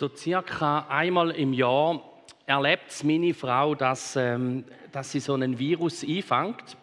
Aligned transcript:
So 0.00 0.08
circa 0.08 0.86
einmal 0.88 1.32
im 1.32 1.52
Jahr 1.52 2.00
erlebt 2.46 3.04
meine 3.04 3.34
Frau, 3.34 3.74
dass, 3.74 4.16
ähm, 4.16 4.64
dass 4.90 5.12
sie 5.12 5.20
so 5.20 5.34
einen 5.34 5.58
Virus 5.58 6.02
einfängt. 6.02 6.74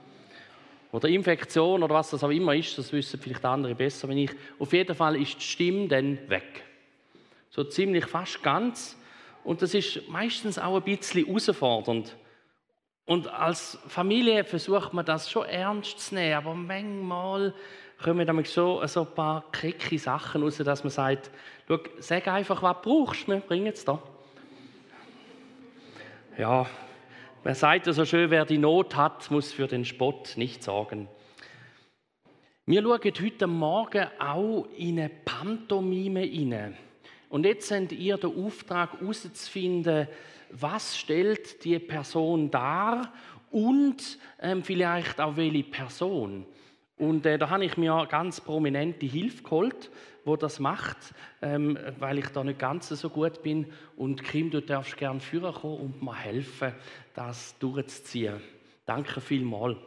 Oder 0.91 1.09
Infektion 1.09 1.81
oder 1.81 1.95
was 1.95 2.11
das 2.11 2.23
auch 2.23 2.29
immer 2.29 2.53
ist, 2.53 2.77
das 2.77 2.93
wissen 2.93 3.19
vielleicht 3.19 3.43
andere 3.43 3.73
besser 3.73 4.07
wenn 4.07 4.19
ich. 4.19 4.29
Auf 4.59 4.71
jeden 4.71 4.93
Fall 4.93 5.19
ist 5.19 5.37
die 5.37 5.41
Stimme 5.41 5.87
dann 5.87 6.29
weg. 6.29 6.63
So 7.49 7.63
ziemlich 7.63 8.05
fast 8.05 8.43
ganz. 8.43 8.95
Und 9.43 9.63
das 9.63 9.73
ist 9.73 10.07
meistens 10.07 10.59
auch 10.59 10.75
ein 10.75 10.83
bisschen 10.83 11.25
herausfordernd. 11.25 12.15
Und 13.07 13.29
als 13.29 13.79
Familie 13.87 14.43
versucht 14.43 14.93
man 14.93 15.05
das 15.05 15.31
schon 15.31 15.47
ernst 15.47 15.99
zu 16.01 16.13
nehmen, 16.13 16.35
aber 16.35 16.53
manchmal 16.53 17.55
kommen 18.01 18.25
damit 18.25 18.47
so, 18.47 18.85
so 18.85 19.01
ein 19.01 19.15
paar 19.15 19.51
krickige 19.51 19.99
Sachen 19.99 20.43
raus, 20.43 20.57
dass 20.57 20.83
man 20.83 20.91
sagt, 20.91 21.31
Schau, 21.67 21.79
sag 21.99 22.27
einfach, 22.29 22.61
was 22.63 22.77
du 22.81 22.89
brauchst, 22.89 23.27
wir 23.27 23.41
bringen 23.41 23.67
es 23.67 23.83
da. 23.83 24.01
Ja, 26.37 26.65
man 27.43 27.55
sagt 27.55 27.87
ja 27.87 27.93
so 27.93 28.05
schön, 28.05 28.29
wer 28.29 28.45
die 28.45 28.57
Not 28.57 28.95
hat, 28.95 29.29
muss 29.31 29.51
für 29.51 29.67
den 29.67 29.83
Spott 29.83 30.33
nicht 30.37 30.63
sorgen. 30.63 31.09
Wir 32.65 32.81
schauen 32.81 33.13
heute 33.21 33.47
Morgen 33.47 34.07
auch 34.19 34.67
in 34.77 34.99
eine 34.99 35.09
Pantomime 35.09 36.21
hinein. 36.21 36.77
Und 37.29 37.45
jetzt 37.45 37.71
habt 37.71 37.91
ihr 37.91 38.17
den 38.17 38.45
Auftrag 38.45 38.99
herauszufinden, 38.99 40.07
was 40.49 40.97
stellt 40.97 41.63
die 41.65 41.79
Person 41.79 42.49
dar 42.49 43.11
und 43.51 44.17
ähm, 44.39 44.63
vielleicht 44.63 45.19
auch 45.19 45.35
welche 45.35 45.63
Person. 45.63 46.45
Und 46.97 47.25
äh, 47.27 47.37
da 47.37 47.49
habe 47.49 47.63
ich 47.65 47.77
mir 47.77 48.07
ganz 48.09 48.41
prominente 48.41 49.05
Hilfe 49.05 49.43
geholt, 49.43 49.91
wo 50.25 50.35
das 50.35 50.59
macht, 50.59 50.97
ähm, 51.41 51.77
weil 51.99 52.17
ich 52.17 52.27
da 52.29 52.43
nicht 52.43 52.59
ganz 52.59 52.89
so 52.89 53.09
gut 53.09 53.43
bin. 53.43 53.71
Und 53.95 54.23
Kim, 54.23 54.49
du 54.49 54.61
darfst 54.61 54.97
gerne 54.97 55.19
führen 55.19 55.53
kommen 55.53 55.79
und 55.79 56.01
mir 56.01 56.15
helfen, 56.15 56.73
das 57.13 57.57
durchzuziehen. 57.59 58.41
Danke 58.85 59.21
vielmals. 59.21 59.77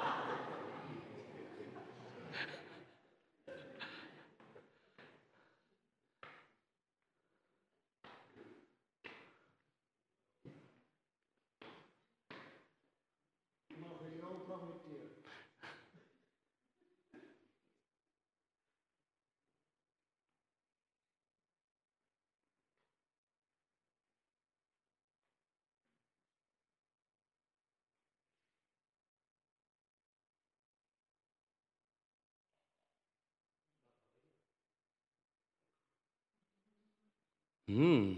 Hm, 37.68 38.18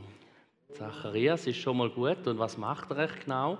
Zacharias 0.73 1.47
ist 1.47 1.57
schon 1.57 1.77
mal 1.77 1.89
gut. 1.89 2.27
Und 2.27 2.37
was 2.37 2.57
macht 2.57 2.91
er 2.91 2.99
echt 2.99 3.25
genau? 3.25 3.57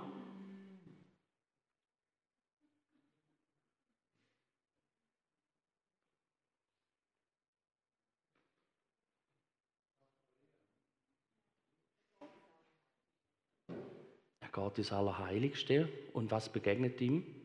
Er 14.40 14.48
geht 14.52 14.78
ins 14.78 14.92
Allerheiligste. 14.92 15.88
Und 16.12 16.30
was 16.30 16.52
begegnet 16.52 17.00
ihm? 17.00 17.39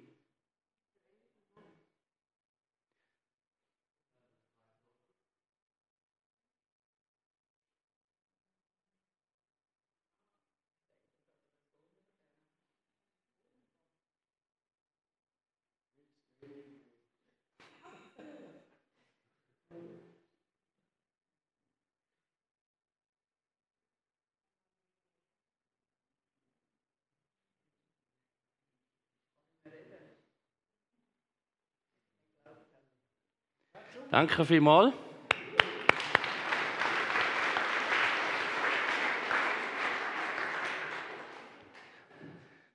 Danke 34.12 34.46
vielmals. 34.46 34.94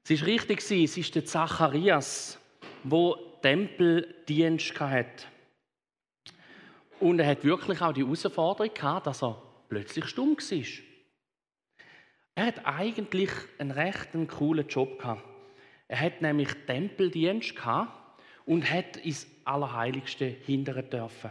Es 0.08 0.20
war 0.20 0.26
richtig, 0.26 0.58
es 0.58 0.96
ist 0.96 1.14
der 1.14 1.24
Zacharias, 1.24 2.36
der 2.82 3.14
Tempeldienst 3.42 4.80
hatte. 4.80 5.26
Und 6.98 7.20
er 7.20 7.28
hat 7.28 7.44
wirklich 7.44 7.80
auch 7.80 7.92
die 7.92 8.02
Herausforderung 8.02 8.74
gehabt, 8.74 9.06
dass 9.06 9.22
er 9.22 9.40
plötzlich 9.68 10.06
stumm 10.06 10.36
war. 10.36 10.66
Er 12.34 12.46
hat 12.46 12.66
eigentlich 12.66 13.30
einen 13.58 13.70
recht 13.70 14.08
coolen 14.28 14.66
Job 14.66 14.98
gehabt. 14.98 15.24
Er 15.86 16.00
hat 16.00 16.22
nämlich 16.22 16.48
Tempeldienst 16.66 17.54
gehabt 17.54 17.99
und 18.46 18.70
hat 18.70 18.96
ins 18.98 19.26
Allerheiligste 19.44 20.24
hindern 20.24 20.88
dürfen. 20.88 21.30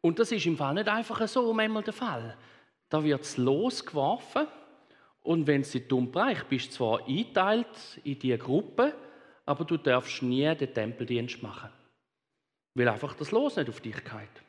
Und 0.00 0.18
das 0.18 0.32
ist 0.32 0.46
im 0.46 0.56
Fall 0.56 0.74
nicht 0.74 0.88
einfach 0.88 1.26
so 1.26 1.52
manchmal 1.52 1.82
der 1.82 1.92
Fall. 1.92 2.36
Da 2.88 3.02
wird 3.02 3.22
es 3.22 3.36
losgeworfen 3.36 4.46
und 5.22 5.46
wenn 5.46 5.62
dich 5.62 5.88
dumm 5.88 6.10
bereicht, 6.10 6.48
bist 6.48 6.70
du 6.70 6.76
zwar 6.76 7.06
eingeteilt 7.06 8.00
in 8.04 8.18
diese 8.18 8.38
Gruppe, 8.38 8.94
aber 9.44 9.64
du 9.64 9.76
darfst 9.76 10.22
nie 10.22 10.54
den 10.54 10.72
Tempeldienst 10.72 11.42
machen. 11.42 11.70
Weil 12.74 12.88
einfach 12.88 13.14
das 13.14 13.30
Los 13.30 13.56
nicht 13.56 13.68
auf 13.68 13.80
dich 13.80 13.96
geht. 13.96 14.42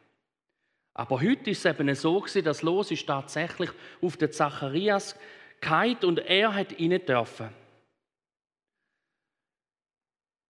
Aber 0.94 1.22
heute 1.22 1.50
ist 1.50 1.66
es 1.66 1.66
eben 1.66 1.94
so 1.96 2.20
gewesen, 2.20 2.44
das 2.44 2.62
Los 2.62 2.92
ist 2.92 3.08
tatsächlich 3.08 3.72
auf 4.02 4.18
den 4.18 4.32
Zacharias 4.32 5.18
gehalten 5.62 6.06
und 6.06 6.20
er 6.20 6.54
hat 6.54 6.78
ihnen 6.80 7.06
dürfen. 7.06 7.50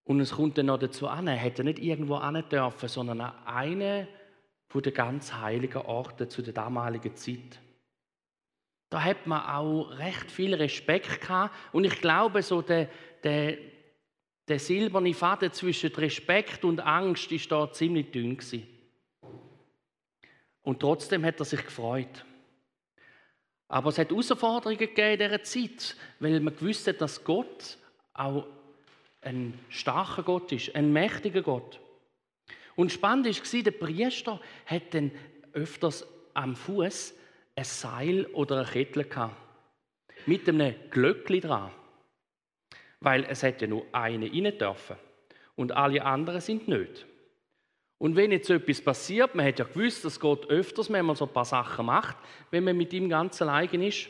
Und 0.09 0.19
es 0.21 0.31
kommt 0.31 0.57
dann 0.57 0.65
noch 0.65 0.79
dazu 0.79 1.07
an, 1.07 1.27
er 1.27 1.35
hätte 1.35 1.63
nicht 1.63 1.77
irgendwo 1.77 2.15
an 2.15 2.43
dürfen, 2.49 2.89
sondern 2.89 3.21
an 3.21 3.45
einen 3.45 4.07
den 4.73 4.93
ganz 4.95 5.33
heiligen 5.33 5.83
Orten 5.83 6.27
zu 6.27 6.41
der 6.41 6.53
damaligen 6.53 7.15
Zeit. 7.15 7.59
Da 8.89 9.03
hat 9.03 9.27
man 9.27 9.43
auch 9.43 9.91
recht 9.99 10.31
viel 10.31 10.55
Respekt 10.55 11.21
gehabt. 11.21 11.53
Und 11.73 11.83
ich 11.83 12.01
glaube, 12.01 12.41
so 12.41 12.63
der, 12.63 12.89
der, 13.23 13.59
der 14.47 14.57
silberne 14.57 15.13
Faden 15.13 15.53
zwischen 15.53 15.93
Respekt 15.93 16.65
und 16.65 16.79
Angst 16.79 17.31
ist 17.31 17.51
da 17.51 17.71
ziemlich 17.71 18.09
dünn 18.09 18.35
gewesen. 18.35 18.67
Und 20.63 20.79
trotzdem 20.79 21.23
hat 21.23 21.39
er 21.39 21.45
sich 21.45 21.63
gefreut. 21.63 22.25
Aber 23.67 23.89
es 23.89 23.99
hat 23.99 24.09
Herausforderungen 24.09 24.79
gegeben 24.79 25.21
in 25.21 25.29
dieser 25.29 25.43
Zeit, 25.43 25.95
weil 26.19 26.39
man 26.39 26.55
gewusst 26.55 26.87
hat, 26.87 26.99
dass 26.99 27.23
Gott 27.23 27.77
auch 28.15 28.47
ein 29.21 29.53
starker 29.69 30.23
Gott 30.23 30.51
ist, 30.51 30.75
ein 30.75 30.93
mächtiger 30.93 31.41
Gott. 31.41 31.79
Und 32.75 32.91
spannend 32.91 33.25
war, 33.27 33.61
der 33.61 33.71
Priester 33.71 34.39
hat 34.65 34.93
dann 34.93 35.11
öfters 35.53 36.07
am 36.33 36.55
Fuß 36.55 37.13
ein 37.55 37.63
Seil 37.63 38.25
oder 38.27 38.59
eine 38.59 38.65
Kette 38.65 39.03
gehabt. 39.03 39.35
Mit 40.25 40.47
einem 40.47 40.75
Glöckli 40.89 41.41
dran. 41.41 41.71
Weil 43.01 43.25
es 43.25 43.43
hätte 43.43 43.65
ja 43.65 43.69
nur 43.69 43.85
eine 43.91 44.31
rein 44.31 44.57
dürfen. 44.57 44.95
Und 45.55 45.73
alle 45.73 46.03
anderen 46.03 46.41
sind 46.41 46.67
nicht. 46.67 47.05
Und 47.97 48.15
wenn 48.15 48.31
jetzt 48.31 48.49
etwas 48.49 48.81
passiert, 48.81 49.35
man 49.35 49.45
hat 49.45 49.59
ja 49.59 49.65
gewusst, 49.65 50.05
dass 50.05 50.19
Gott 50.19 50.49
öfters 50.49 50.91
wenn 50.91 51.05
man 51.05 51.17
so 51.17 51.25
ein 51.25 51.33
paar 51.33 51.45
Sachen 51.45 51.85
macht, 51.85 52.15
wenn 52.49 52.63
man 52.63 52.77
mit 52.77 52.93
ihm 52.93 53.09
ganz 53.09 53.41
allein 53.41 53.81
ist, 53.81 54.07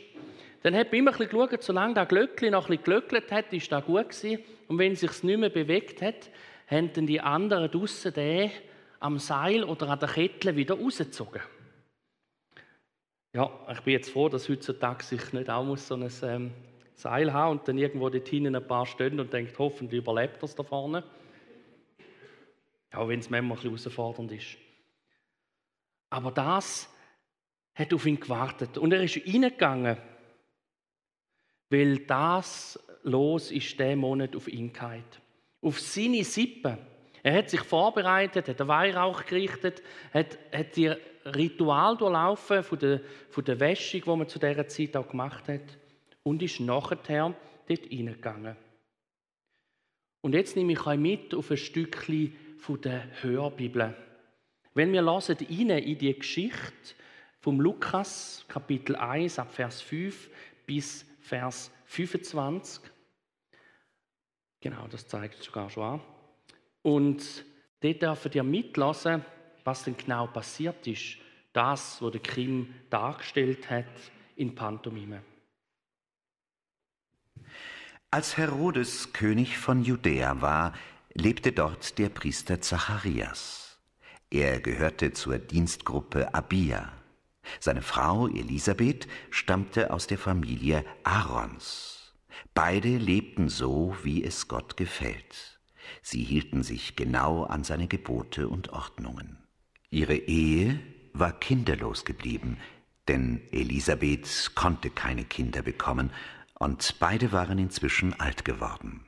dann 0.62 0.76
hat 0.76 0.92
man 0.92 1.00
immer 1.00 1.12
ein 1.12 1.18
bisschen 1.18 1.32
geschaut, 1.32 1.64
solange 1.64 1.96
der 1.96 2.06
Glöckli 2.06 2.52
noch 2.52 2.70
ein 2.70 2.78
bisschen 2.78 3.32
hat, 3.32 3.52
ist 3.52 3.72
das 3.72 3.86
gut 3.86 4.10
gewesen. 4.10 4.44
Und 4.70 4.78
wenn 4.78 4.92
es 4.92 5.00
sich 5.00 5.24
nicht 5.24 5.40
mehr 5.40 5.50
bewegt 5.50 6.02
hat, 6.02 6.30
haben 6.68 6.94
dann 6.94 7.08
die 7.08 7.20
anderen 7.20 7.72
draussen 7.72 8.14
den 8.14 8.52
am 9.00 9.18
Seil 9.18 9.64
oder 9.64 9.90
an 9.90 10.00
der 10.00 10.10
Kette 10.10 10.56
wieder 10.56 10.76
rausgezogen. 10.76 11.42
Ja, 13.34 13.52
ich 13.72 13.82
bin 13.82 13.94
jetzt 13.94 14.12
froh, 14.12 14.30
dass 14.30 14.48
heutzutage 14.48 15.04
sich 15.04 15.34
nicht 15.34 15.50
auch 15.50 15.64
muss 15.64 15.88
so 15.88 15.96
ein 15.96 16.12
ähm, 16.22 16.52
Seil 16.94 17.34
habe 17.34 17.52
und 17.52 17.68
dann 17.68 17.80
irgendwo 17.80 18.10
dort 18.10 18.28
hinten 18.28 18.56
ein 18.56 18.68
paar 18.68 18.86
stehen 18.86 19.20
und 19.20 19.34
denkt, 19.34 19.58
hoffentlich 19.58 20.02
überlebt 20.02 20.42
das 20.44 20.54
da 20.54 20.62
vorne. 20.62 21.04
Auch 22.92 23.08
wenn 23.08 23.20
es 23.20 23.30
manchmal 23.30 23.58
ein 23.58 23.72
bisschen 23.72 23.92
herausfordernd 23.92 24.32
ist. 24.34 24.58
Aber 26.12 26.32
das 26.32 26.94
hat 27.74 27.94
auf 27.94 28.06
ihn 28.06 28.20
gewartet 28.20 28.78
und 28.78 28.94
er 28.94 29.02
ist 29.02 29.18
reingegangen, 29.26 29.98
weil 31.70 32.00
das 32.00 32.80
Los 33.04 33.52
ist 33.52 33.80
der 33.80 33.96
Monat 33.96 34.36
auf 34.36 34.48
ihn 34.48 34.74
gefallen. 34.74 35.04
Auf 35.62 35.80
seine 35.80 36.24
Sippe. 36.24 36.78
Er 37.22 37.34
hat 37.34 37.50
sich 37.50 37.62
vorbereitet, 37.62 38.48
hat 38.48 38.60
den 38.60 38.68
Weihrauch 38.68 39.26
gerichtet, 39.26 39.82
hat, 40.14 40.38
hat 40.54 40.76
die 40.76 40.94
Ritual 41.26 41.98
durchlaufen 41.98 42.64
von 42.64 42.80
der, 42.80 43.02
von 43.30 43.44
der 43.44 43.60
Wäschung, 43.60 44.02
die 44.04 44.10
man 44.10 44.28
zu 44.28 44.40
dieser 44.40 44.68
Zeit 44.68 44.96
auch 44.96 45.10
gemacht 45.10 45.48
hat 45.48 45.78
und 46.24 46.42
ist 46.42 46.60
nachher 46.60 46.98
dort 47.68 47.86
hineingegangen. 47.86 48.56
Und 50.22 50.34
jetzt 50.34 50.56
nehme 50.56 50.74
ich 50.74 50.86
euch 50.86 50.98
mit 50.98 51.34
auf 51.34 51.52
ein 51.52 51.58
Stückchen 51.58 52.36
von 52.58 52.82
der 52.82 53.04
Hörbibel. 53.22 53.96
Wenn 54.74 54.94
wir 54.94 55.06
rein 55.06 55.70
in 55.70 55.98
die 55.98 56.18
Geschichte 56.18 56.96
vom 57.40 57.60
Lukas, 57.60 58.46
Kapitel 58.48 58.96
1, 58.96 59.40
ab 59.40 59.54
Vers 59.54 59.82
5 59.82 60.30
bis 60.66 61.06
Vers 61.30 61.72
25. 61.86 62.82
Genau, 64.62 64.88
das 64.88 65.08
zeigt 65.08 65.44
sogar 65.44 65.70
schon 65.70 65.84
an. 65.84 66.02
Und 66.82 67.46
dort 67.82 68.02
dürfen 68.02 68.32
ihr 68.34 68.44
mitlassen, 68.44 69.24
was 69.64 69.84
denn 69.84 69.96
genau 69.96 70.26
passiert 70.26 70.88
ist. 70.88 71.18
Das, 71.54 72.02
was 72.02 72.12
der 72.12 72.22
Kim 72.22 72.74
dargestellt 72.90 73.70
hat 73.70 73.86
in 74.38 74.56
Pantomime. 74.56 75.22
Als 78.10 78.38
Herodes 78.38 79.14
König 79.14 79.60
von 79.60 79.84
Judäa 79.84 80.42
war, 80.42 80.74
lebte 81.14 81.52
dort 81.52 82.00
der 82.00 82.10
Priester 82.10 82.60
Zacharias. 82.60 83.78
Er 84.32 84.60
gehörte 84.62 85.14
zur 85.14 85.38
Dienstgruppe 85.38 86.34
Abia. 86.34 86.99
Seine 87.60 87.82
Frau 87.82 88.28
Elisabeth 88.28 89.08
stammte 89.30 89.92
aus 89.92 90.08
der 90.08 90.18
Familie 90.18 90.86
Aarons. 91.04 92.14
Beide 92.54 92.98
lebten 92.98 93.50
so, 93.50 93.96
wie 94.04 94.24
es 94.24 94.48
Gott 94.48 94.78
gefällt. 94.78 95.60
Sie 96.02 96.24
hielten 96.24 96.64
sich 96.64 96.96
genau 96.96 97.44
an 97.44 97.64
seine 97.64 97.88
Gebote 97.88 98.48
und 98.48 98.70
Ordnungen. 98.70 99.38
Ihre 99.90 100.16
Ehe 100.16 100.80
war 101.14 101.32
kinderlos 101.32 102.06
geblieben, 102.06 102.58
denn 103.08 103.42
Elisabeth 103.52 104.52
konnte 104.56 104.90
keine 104.90 105.26
Kinder 105.26 105.62
bekommen, 105.62 106.12
und 106.60 107.00
beide 107.00 107.32
waren 107.32 107.58
inzwischen 107.58 108.20
alt 108.20 108.44
geworden. 108.44 109.06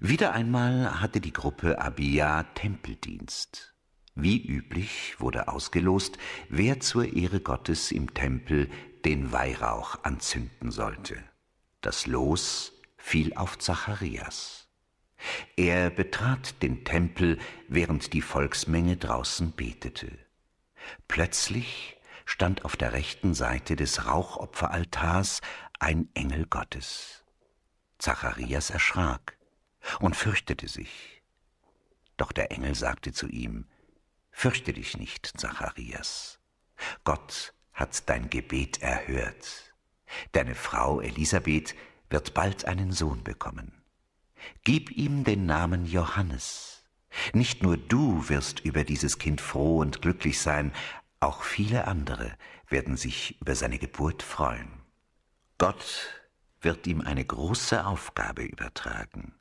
Wieder 0.00 0.32
einmal 0.32 1.00
hatte 1.00 1.20
die 1.20 1.32
Gruppe 1.32 1.78
Abia 1.80 2.44
Tempeldienst. 2.54 3.75
Wie 4.18 4.42
üblich 4.42 5.20
wurde 5.20 5.46
ausgelost, 5.46 6.16
wer 6.48 6.80
zur 6.80 7.14
Ehre 7.14 7.40
Gottes 7.40 7.92
im 7.92 8.14
Tempel 8.14 8.70
den 9.04 9.30
Weihrauch 9.30 10.02
anzünden 10.04 10.70
sollte. 10.70 11.22
Das 11.82 12.06
Los 12.06 12.72
fiel 12.96 13.34
auf 13.34 13.58
Zacharias. 13.58 14.68
Er 15.54 15.90
betrat 15.90 16.62
den 16.62 16.84
Tempel, 16.84 17.38
während 17.68 18.14
die 18.14 18.22
Volksmenge 18.22 18.96
draußen 18.96 19.52
betete. 19.52 20.10
Plötzlich 21.08 21.98
stand 22.24 22.64
auf 22.64 22.74
der 22.74 22.94
rechten 22.94 23.34
Seite 23.34 23.76
des 23.76 24.06
Rauchopferaltars 24.06 25.42
ein 25.78 26.08
Engel 26.14 26.46
Gottes. 26.46 27.22
Zacharias 27.98 28.70
erschrak 28.70 29.36
und 30.00 30.16
fürchtete 30.16 30.68
sich. 30.68 31.22
Doch 32.16 32.32
der 32.32 32.50
Engel 32.50 32.74
sagte 32.74 33.12
zu 33.12 33.28
ihm, 33.28 33.66
Fürchte 34.38 34.74
dich 34.74 34.98
nicht, 34.98 35.40
Zacharias. 35.40 36.38
Gott 37.04 37.54
hat 37.72 38.06
dein 38.10 38.28
Gebet 38.28 38.82
erhört. 38.82 39.72
Deine 40.32 40.54
Frau 40.54 41.00
Elisabeth 41.00 41.74
wird 42.10 42.34
bald 42.34 42.66
einen 42.66 42.92
Sohn 42.92 43.24
bekommen. 43.24 43.82
Gib 44.62 44.90
ihm 44.90 45.24
den 45.24 45.46
Namen 45.46 45.86
Johannes. 45.86 46.84
Nicht 47.32 47.62
nur 47.62 47.78
du 47.78 48.28
wirst 48.28 48.60
über 48.60 48.84
dieses 48.84 49.16
Kind 49.16 49.40
froh 49.40 49.78
und 49.78 50.02
glücklich 50.02 50.38
sein, 50.38 50.70
auch 51.18 51.42
viele 51.42 51.86
andere 51.86 52.36
werden 52.68 52.98
sich 52.98 53.40
über 53.40 53.54
seine 53.54 53.78
Geburt 53.78 54.22
freuen. 54.22 54.82
Gott 55.56 56.28
wird 56.60 56.86
ihm 56.86 57.00
eine 57.00 57.24
große 57.24 57.86
Aufgabe 57.86 58.42
übertragen. 58.42 59.34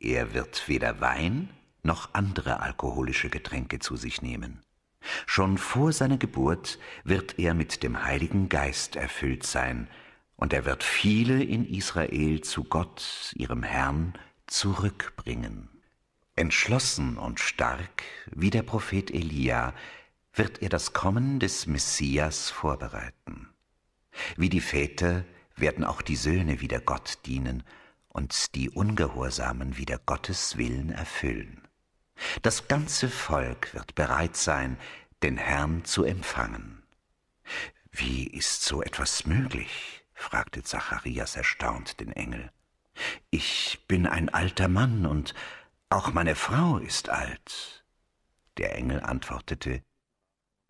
Er 0.00 0.32
wird 0.32 0.68
weder 0.68 1.02
Wein 1.02 1.50
noch 1.86 2.10
andere 2.12 2.60
alkoholische 2.60 3.30
Getränke 3.30 3.78
zu 3.78 3.96
sich 3.96 4.20
nehmen. 4.20 4.62
Schon 5.24 5.56
vor 5.56 5.92
seiner 5.92 6.18
Geburt 6.18 6.78
wird 7.04 7.38
er 7.38 7.54
mit 7.54 7.82
dem 7.82 8.04
Heiligen 8.04 8.48
Geist 8.48 8.96
erfüllt 8.96 9.46
sein, 9.46 9.88
und 10.36 10.52
er 10.52 10.66
wird 10.66 10.84
viele 10.84 11.42
in 11.42 11.64
Israel 11.64 12.42
zu 12.42 12.64
Gott, 12.64 13.32
ihrem 13.36 13.62
Herrn, 13.62 14.12
zurückbringen. 14.46 15.70
Entschlossen 16.34 17.16
und 17.16 17.40
stark 17.40 18.02
wie 18.26 18.50
der 18.50 18.62
Prophet 18.62 19.10
Elia 19.10 19.72
wird 20.34 20.60
er 20.60 20.68
das 20.68 20.92
Kommen 20.92 21.40
des 21.40 21.66
Messias 21.66 22.50
vorbereiten. 22.50 23.48
Wie 24.36 24.50
die 24.50 24.60
Väter 24.60 25.24
werden 25.56 25.84
auch 25.84 26.02
die 26.02 26.16
Söhne 26.16 26.60
wieder 26.60 26.80
Gott 26.80 27.20
dienen 27.24 27.62
und 28.08 28.54
die 28.54 28.68
Ungehorsamen 28.68 29.78
wieder 29.78 29.98
Gottes 30.04 30.58
Willen 30.58 30.90
erfüllen. 30.90 31.65
Das 32.42 32.68
ganze 32.68 33.08
Volk 33.08 33.74
wird 33.74 33.94
bereit 33.94 34.36
sein, 34.36 34.78
den 35.22 35.36
Herrn 35.36 35.84
zu 35.84 36.04
empfangen. 36.04 36.82
Wie 37.90 38.26
ist 38.26 38.62
so 38.62 38.82
etwas 38.82 39.26
möglich? 39.26 40.04
fragte 40.14 40.62
Zacharias 40.62 41.36
erstaunt 41.36 42.00
den 42.00 42.12
Engel. 42.12 42.50
Ich 43.30 43.84
bin 43.86 44.06
ein 44.06 44.28
alter 44.30 44.68
Mann 44.68 45.06
und 45.06 45.34
auch 45.90 46.12
meine 46.12 46.34
Frau 46.34 46.78
ist 46.78 47.10
alt. 47.10 47.84
Der 48.56 48.74
Engel 48.74 49.00
antwortete, 49.00 49.82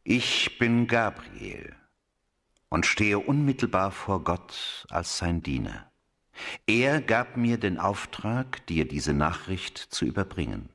Ich 0.02 0.58
bin 0.58 0.88
Gabriel 0.88 1.74
und 2.68 2.86
stehe 2.86 3.18
unmittelbar 3.18 3.92
vor 3.92 4.24
Gott 4.24 4.86
als 4.90 5.18
sein 5.18 5.42
Diener. 5.42 5.90
Er 6.66 7.00
gab 7.00 7.36
mir 7.36 7.58
den 7.58 7.78
Auftrag, 7.78 8.66
dir 8.66 8.86
diese 8.86 9.14
Nachricht 9.14 9.78
zu 9.78 10.04
überbringen. 10.04 10.68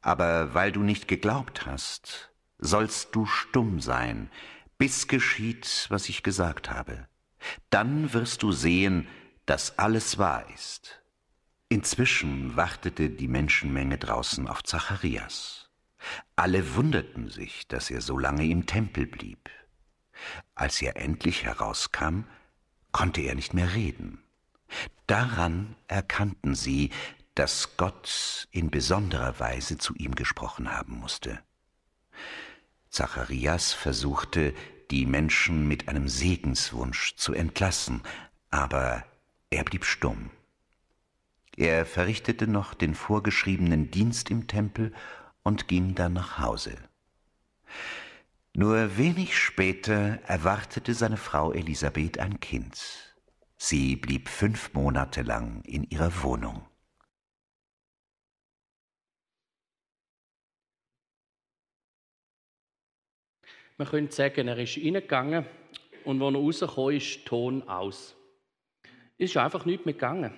Aber 0.00 0.54
weil 0.54 0.72
du 0.72 0.82
nicht 0.82 1.08
geglaubt 1.08 1.66
hast, 1.66 2.30
sollst 2.58 3.14
du 3.14 3.26
stumm 3.26 3.80
sein, 3.80 4.30
bis 4.78 5.08
geschieht, 5.08 5.86
was 5.88 6.08
ich 6.08 6.22
gesagt 6.22 6.70
habe. 6.70 7.06
Dann 7.70 8.12
wirst 8.12 8.42
du 8.42 8.52
sehen, 8.52 9.06
dass 9.46 9.78
alles 9.78 10.18
wahr 10.18 10.44
ist. 10.54 11.02
Inzwischen 11.68 12.56
wartete 12.56 13.10
die 13.10 13.28
Menschenmenge 13.28 13.98
draußen 13.98 14.48
auf 14.48 14.62
Zacharias. 14.62 15.68
Alle 16.36 16.74
wunderten 16.74 17.28
sich, 17.28 17.66
dass 17.68 17.90
er 17.90 18.00
so 18.00 18.18
lange 18.18 18.46
im 18.46 18.66
Tempel 18.66 19.06
blieb. 19.06 19.50
Als 20.54 20.80
er 20.80 20.96
endlich 20.96 21.44
herauskam, 21.44 22.24
konnte 22.92 23.20
er 23.20 23.34
nicht 23.34 23.54
mehr 23.54 23.74
reden. 23.74 24.22
Daran 25.06 25.76
erkannten 25.86 26.54
sie, 26.54 26.90
dass 27.38 27.76
Gott 27.76 28.48
in 28.50 28.68
besonderer 28.68 29.38
Weise 29.38 29.78
zu 29.78 29.94
ihm 29.94 30.16
gesprochen 30.16 30.72
haben 30.72 30.98
musste. 30.98 31.38
Zacharias 32.90 33.72
versuchte, 33.72 34.54
die 34.90 35.06
Menschen 35.06 35.68
mit 35.68 35.88
einem 35.88 36.08
Segenswunsch 36.08 37.14
zu 37.14 37.34
entlassen, 37.34 38.02
aber 38.50 39.04
er 39.50 39.62
blieb 39.62 39.84
stumm. 39.84 40.30
Er 41.56 41.86
verrichtete 41.86 42.48
noch 42.48 42.74
den 42.74 42.96
vorgeschriebenen 42.96 43.92
Dienst 43.92 44.30
im 44.30 44.48
Tempel 44.48 44.92
und 45.44 45.68
ging 45.68 45.94
dann 45.94 46.14
nach 46.14 46.40
Hause. 46.40 46.76
Nur 48.52 48.96
wenig 48.96 49.38
später 49.38 50.18
erwartete 50.24 50.92
seine 50.92 51.16
Frau 51.16 51.52
Elisabeth 51.52 52.18
ein 52.18 52.40
Kind. 52.40 53.14
Sie 53.56 53.94
blieb 53.94 54.28
fünf 54.28 54.72
Monate 54.72 55.22
lang 55.22 55.62
in 55.62 55.84
ihrer 55.84 56.22
Wohnung. 56.22 56.67
Man 63.78 63.86
könnte 63.86 64.14
sagen, 64.14 64.48
er 64.48 64.58
ist 64.58 64.76
reingegangen 64.76 65.46
und 66.04 66.20
als 66.20 66.34
er 66.34 66.68
rausgekommen 66.68 66.96
ist, 66.96 67.24
Ton 67.24 67.62
aus. 67.68 68.16
Es 69.16 69.30
ist 69.30 69.36
einfach 69.36 69.64
nicht 69.64 69.86
mehr 69.86 69.94
gegangen. 69.94 70.34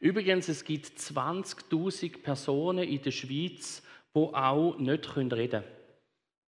Übrigens, 0.00 0.48
es 0.48 0.64
gibt 0.64 0.86
20.000 0.86 2.22
Personen 2.22 2.86
in 2.86 3.02
der 3.02 3.10
Schweiz, 3.10 3.82
die 4.14 4.18
auch 4.18 4.76
nicht 4.78 5.16
reden 5.16 5.30
können. 5.30 5.64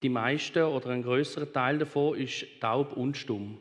Die 0.02 0.08
meisten 0.08 0.62
oder 0.62 0.90
ein 0.90 1.02
größerer 1.02 1.50
Teil 1.52 1.78
davon 1.78 2.16
ist 2.18 2.60
taub 2.60 2.96
und 2.96 3.16
stumm. 3.16 3.58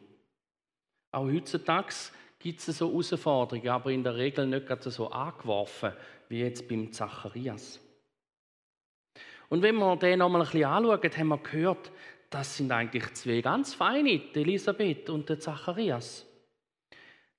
Auch 1.12 1.26
heutzutage 1.26 1.94
gibt 2.38 2.60
es 2.60 2.78
so 2.78 2.90
Herausforderungen, 2.90 3.68
aber 3.70 3.92
in 3.92 4.04
der 4.04 4.16
Regel 4.16 4.48
nicht 4.48 4.68
gerade 4.68 4.90
so 4.90 5.10
angeworfen, 5.10 5.94
wie 6.30 6.40
jetzt 6.40 6.68
beim 6.68 6.92
Zacharias. 6.92 7.80
Und 9.50 9.64
wenn 9.64 9.76
wir 9.76 9.96
den 9.98 10.20
nochmal 10.20 10.42
ein 10.42 10.46
bisschen 10.46 10.66
anschauen, 10.66 11.12
haben 11.18 11.28
wir 11.28 11.38
gehört, 11.40 11.92
das 12.30 12.58
sind 12.58 12.72
eigentlich 12.72 13.12
zwei 13.14 13.42
ganz 13.42 13.74
feine, 13.74 14.20
die 14.20 14.42
Elisabeth 14.42 15.10
und 15.10 15.28
der 15.28 15.40
Zacharias. 15.40 16.26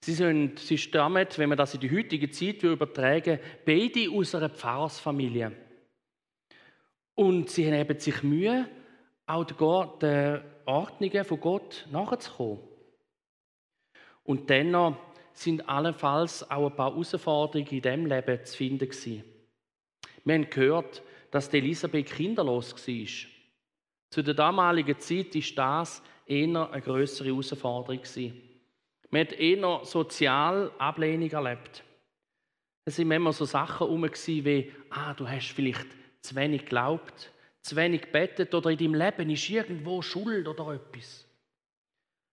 Sie, 0.00 0.14
sind, 0.14 0.58
sie 0.58 0.78
stammen, 0.78 1.26
wenn 1.36 1.48
man 1.48 1.58
das 1.58 1.74
in 1.74 1.80
die 1.80 1.90
heutige 1.90 2.30
Zeit 2.30 2.62
übertragen 2.62 3.38
beide 3.64 4.10
aus 4.10 4.34
einer 4.34 4.48
Pfarrersfamilie. 4.48 5.52
Und 7.14 7.50
sie 7.50 7.70
haben 7.70 7.98
sich 7.98 8.22
Mühe, 8.22 8.66
auch 9.26 9.98
den 9.98 10.40
Ordnungen 10.64 11.24
von 11.24 11.40
Gott 11.40 11.86
nachzukommen. 11.92 12.58
Und 14.24 14.48
dennoch 14.50 14.96
sind 15.32 15.68
allenfalls 15.68 16.50
auch 16.50 16.70
ein 16.70 16.76
paar 16.76 16.90
Herausforderungen 16.90 17.68
in 17.68 17.82
diesem 17.82 18.06
Leben 18.06 18.44
zu 18.44 18.56
finden. 18.56 18.90
Wir 20.24 20.34
haben 20.34 20.50
gehört, 20.50 21.02
dass 21.30 21.52
Elisabeth 21.52 22.10
kinderlos 22.10 22.74
war. 22.74 23.30
Zu 24.10 24.22
der 24.22 24.34
damaligen 24.34 24.98
Zeit 24.98 25.34
war 25.34 25.80
das 25.80 26.02
eher 26.26 26.70
eine 26.70 26.82
größere 26.82 27.28
Herausforderung. 27.28 28.00
Man 29.10 29.20
hat 29.22 29.32
eher 29.32 29.80
sozial 29.84 30.70
Ablehnung 30.78 31.30
erlebt. 31.30 31.84
Es 32.84 32.98
waren 32.98 33.10
immer 33.10 33.32
so 33.32 33.44
Sachen 33.44 33.86
herum 33.86 34.02
wie, 34.04 34.72
ah, 34.90 35.14
du 35.14 35.28
hast 35.28 35.52
vielleicht 35.52 35.86
zu 36.22 36.34
wenig 36.34 36.62
geglaubt, 36.62 37.30
zu 37.62 37.76
wenig 37.76 38.10
bettet 38.10 38.54
oder 38.54 38.70
in 38.70 38.78
deinem 38.78 38.94
Leben 38.94 39.30
ist 39.30 39.48
irgendwo 39.48 40.02
Schuld 40.02 40.48
oder 40.48 40.74
etwas. 40.74 41.26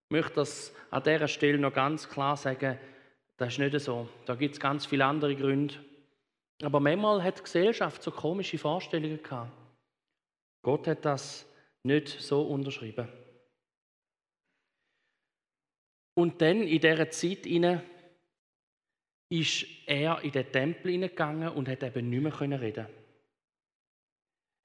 Ich 0.10 0.12
möchte 0.12 0.36
das 0.36 0.74
an 0.90 1.04
dieser 1.04 1.28
Stelle 1.28 1.58
noch 1.58 1.74
ganz 1.74 2.08
klar 2.08 2.38
sagen, 2.38 2.78
das 3.38 3.54
ist 3.54 3.60
nicht 3.60 3.80
so. 3.80 4.08
Da 4.26 4.36
gibt 4.36 4.56
es 4.56 4.60
ganz 4.60 4.86
viele 4.86 5.06
andere 5.06 5.36
Gründe. 5.36 5.76
Aber 6.64 6.80
manchmal 6.80 7.24
hat 7.24 7.40
die 7.40 7.44
Gesellschaft 7.44 8.02
so 8.02 8.12
komische 8.12 8.58
Vorstellungen 8.58 9.22
gehabt. 9.22 9.52
Gott 10.64 10.88
hat 10.88 11.06
das 11.06 11.48
nicht 11.84 12.08
so 12.08 12.42
unterschrieben. 12.42 13.08
Und 16.16 16.42
dann 16.42 16.64
in 16.64 16.80
dieser 16.80 17.10
Zeit 17.12 17.46
inne 17.46 17.84
ist 19.30 19.66
er 19.86 20.22
in 20.24 20.32
den 20.32 20.52
Tempel 20.52 20.92
hineingegangen 20.92 21.50
und 21.50 21.70
hat 21.70 21.84
eben 21.84 22.10
nicht 22.10 22.22
mehr 22.24 22.62
reden 22.62 22.88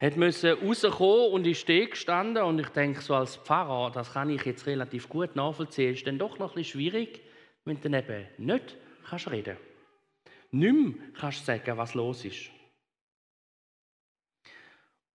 hat 0.02 0.16
müssen 0.16 0.58
rauskommen 0.58 1.30
und 1.32 1.46
ist 1.46 1.61
stehen 1.61 1.88
gestanden 1.88 2.42
und 2.42 2.58
ich 2.58 2.68
denke 2.70 3.00
so 3.00 3.14
als 3.14 3.37
Pfarrer, 3.37 3.92
das 3.92 4.14
kann 4.14 4.30
ich 4.30 4.44
jetzt 4.44 4.66
relativ 4.66 5.08
gut 5.08 5.37
nachvollziehen, 5.37 5.94
ist 5.94 6.06
dann 6.06 6.18
doch 6.18 6.40
noch 6.40 6.50
ein 6.50 6.54
bisschen 6.56 6.80
schwierig, 6.80 7.20
wenn 7.64 7.76
du 7.80 7.88
dann 7.88 8.02
eben 8.02 8.26
nicht 8.38 8.76
kannst 9.08 9.30
reden 9.30 9.56
nicht 10.52 10.73
mehr 10.75 11.12
kannst 11.14 11.47
sagen, 11.47 11.76
was 11.76 11.94
los 11.94 12.25
ist. 12.25 12.50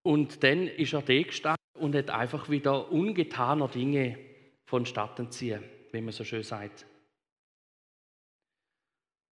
Und 0.04 0.44
dann 0.44 0.68
ist 0.68 0.94
er 0.94 1.02
da 1.02 1.22
gestanden 1.22 1.58
und 1.76 1.96
hat 1.96 2.10
einfach 2.10 2.50
wieder 2.50 2.92
ungetaner 2.92 3.68
Dinge 3.68 4.18
vonstatten 4.66 5.32
ziehen, 5.32 5.64
wie 5.92 6.02
man 6.02 6.12
so 6.14 6.24
schön 6.24 6.44
sagt. 6.44 6.86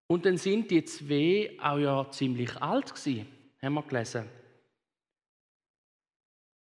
Und 0.07 0.25
dann 0.25 0.38
sind 0.38 0.69
die 0.69 0.83
zwei 0.85 1.57
auch 1.59 1.77
ja 1.77 2.12
ziemlich 2.12 2.55
alt 2.62 2.93
gewesen, 2.93 3.27
haben 3.62 3.74
wir 3.74 3.83
gelesen. 3.83 4.29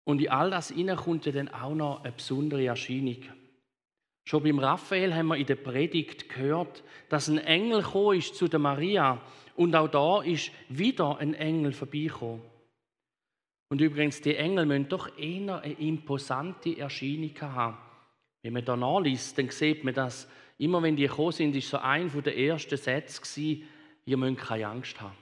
Und 0.05 0.21
in 0.21 0.29
all 0.29 0.49
das 0.49 0.71
hinein 0.71 0.97
kommt 0.97 1.25
ja 1.25 1.31
dann 1.31 1.47
auch 1.49 1.75
noch 1.75 2.03
eine 2.03 2.11
besondere 2.11 2.65
Erscheinung. 2.65 3.23
Schon 4.29 4.43
beim 4.43 4.59
Raphael 4.59 5.15
haben 5.15 5.29
wir 5.29 5.37
in 5.37 5.47
der 5.47 5.55
Predigt 5.55 6.29
gehört, 6.29 6.83
dass 7.09 7.29
ein 7.29 7.39
Engel 7.39 7.83
ist 8.15 8.35
zu 8.35 8.47
der 8.47 8.59
Maria 8.59 9.19
und 9.55 9.75
auch 9.75 9.87
da 9.87 10.21
ist 10.21 10.51
wieder 10.69 11.17
ein 11.17 11.33
Engel 11.33 11.73
vorbeigekommen. 11.73 12.43
Und 13.69 13.81
übrigens, 13.81 14.21
die 14.21 14.35
Engel 14.35 14.67
müssen 14.67 14.87
doch 14.87 15.17
eher 15.17 15.63
eine 15.63 15.73
imposante 15.73 16.77
Erscheinung 16.77 17.33
haben. 17.41 17.79
Wenn 18.43 18.53
man 18.53 18.63
da 18.63 18.75
nachliest, 18.75 19.35
dann 19.35 19.49
sieht 19.49 19.83
man, 19.83 19.95
dass 19.95 20.29
immer 20.59 20.83
wenn 20.83 20.95
die 20.95 21.07
gekommen 21.07 21.31
sind, 21.31 21.55
ist 21.55 21.67
so 21.71 21.79
ein 21.79 22.11
der 22.21 22.37
ersten 22.37 22.77
Sätze 22.77 23.21
gewesen, 23.23 23.67
ihr 24.05 24.17
müsst 24.17 24.41
keine 24.41 24.67
Angst 24.67 25.01
haben. 25.01 25.17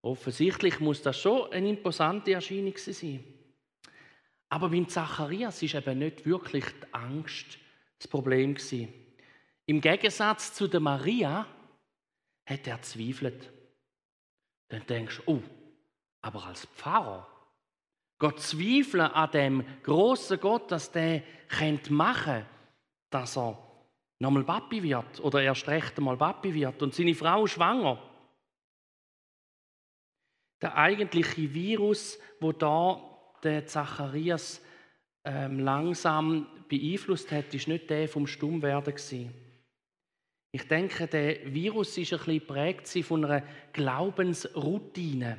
Offensichtlich 0.00 0.80
muss 0.80 1.02
das 1.02 1.20
schon 1.20 1.52
eine 1.52 1.68
imposante 1.68 2.32
Erscheinung 2.32 2.78
sein. 2.78 3.22
Aber 4.48 4.70
beim 4.70 4.88
Zacharias 4.88 5.62
ist 5.62 5.74
eben 5.74 5.98
nicht 5.98 6.24
wirklich 6.24 6.64
die 6.64 6.94
Angst 6.94 7.58
das 7.98 8.08
Problem 8.08 8.54
gewesen. 8.54 8.92
Im 9.66 9.80
Gegensatz 9.80 10.54
zu 10.54 10.68
der 10.68 10.80
Maria 10.80 11.46
hat 12.46 12.66
er 12.66 12.80
zweifelt. 12.82 13.52
Dann 14.68 14.86
denkst 14.86 15.22
du, 15.26 15.32
oh, 15.32 15.42
aber 16.22 16.46
als 16.46 16.66
Pfarrer, 16.66 17.26
Gott 18.18 18.40
zweifeln 18.40 19.02
an 19.02 19.30
dem 19.30 19.82
großen 19.82 20.40
Gott, 20.40 20.70
dass 20.72 20.90
der 20.90 21.22
machen 21.88 22.34
könnte, 22.34 22.46
dass 23.10 23.36
er 23.36 23.56
nochmal 24.18 24.44
Papi 24.44 24.82
wird 24.82 25.20
oder 25.20 25.42
erst 25.42 25.68
recht 25.68 25.96
einmal 25.96 26.16
Papi 26.16 26.52
wird 26.52 26.82
und 26.82 26.94
seine 26.94 27.14
Frau 27.14 27.46
schwanger. 27.46 28.02
Der 30.60 30.76
eigentliche 30.76 31.54
Virus, 31.54 32.18
wo 32.40 32.52
da 32.52 33.00
der 33.44 33.66
Zacharias 33.66 34.60
ähm, 35.24 35.60
langsam 35.60 36.46
beeinflusst 36.68 37.30
hat, 37.32 37.52
ist 37.54 37.68
nicht 37.68 37.90
der 37.90 38.08
vom 38.08 38.26
Stummwerden 38.26 38.94
gewesen. 38.94 39.34
Ich 40.50 40.66
denke, 40.66 41.06
der 41.06 41.52
Virus 41.52 41.96
ist 41.98 42.12
ein 42.12 42.18
bisschen 42.18 42.46
prägt 42.46 42.88
von 43.04 43.24
einer 43.24 43.46
Glaubensroutine, 43.72 45.38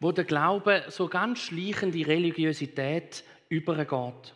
wo 0.00 0.12
der 0.12 0.24
Glaube 0.24 0.84
so 0.88 1.08
ganz 1.08 1.40
schleichend 1.40 1.94
die 1.94 2.02
Religiosität 2.02 3.22
übergeht. 3.48 4.34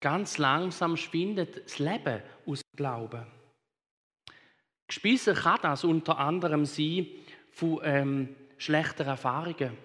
Ganz 0.00 0.38
langsam 0.38 0.96
schwindet 0.96 1.64
das 1.64 1.80
Leben 1.80 2.22
aus 2.46 2.62
Glauben. 2.76 3.26
Gespissen 4.86 5.34
kann 5.34 5.58
das 5.62 5.84
unter 5.84 6.18
anderem 6.18 6.64
sein 6.64 7.06
von 7.50 7.80
ähm, 7.82 8.36
schlechter 8.56 9.04
Erfahrungen, 9.04 9.76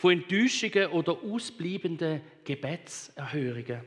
von 0.00 0.12
Enttäuschungen 0.12 0.86
oder 0.92 1.12
ausbleibenden 1.12 2.22
Gebetserhörungen. 2.42 3.84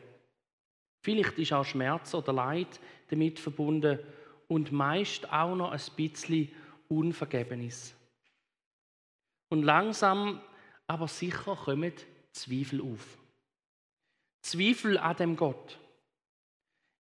Vielleicht 1.04 1.40
ist 1.40 1.54
auch 1.54 1.66
Schmerz 1.66 2.14
oder 2.14 2.32
Leid 2.32 2.80
damit 3.10 3.40
verbunden 3.40 3.98
und 4.48 4.72
meist 4.72 5.28
auch 5.34 5.56
noch 5.56 5.72
ein 5.72 5.82
bisschen 5.96 6.52
Unvergebenes. 6.88 7.96
Und 9.50 9.64
langsam, 9.64 10.40
aber 10.86 11.08
sicher 11.08 11.56
kommen 11.56 11.94
Zweifel 12.32 12.82
auf. 12.82 13.18
Zweifel 14.44 15.00
an 15.00 15.18
dem 15.18 15.36
Gott. 15.36 15.80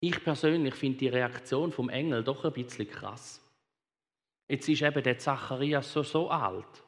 Ich 0.02 0.24
persönlich 0.24 0.76
finde 0.76 1.00
die 1.00 1.08
Reaktion 1.08 1.72
vom 1.72 1.90
Engel 1.90 2.24
doch 2.24 2.46
ein 2.46 2.54
bisschen 2.54 2.88
krass. 2.88 3.42
Jetzt 4.48 4.70
ist 4.70 4.84
eben 4.84 5.04
der 5.04 5.18
Zacharias 5.18 5.92
so, 5.92 6.04
so 6.04 6.30
alt. 6.30 6.84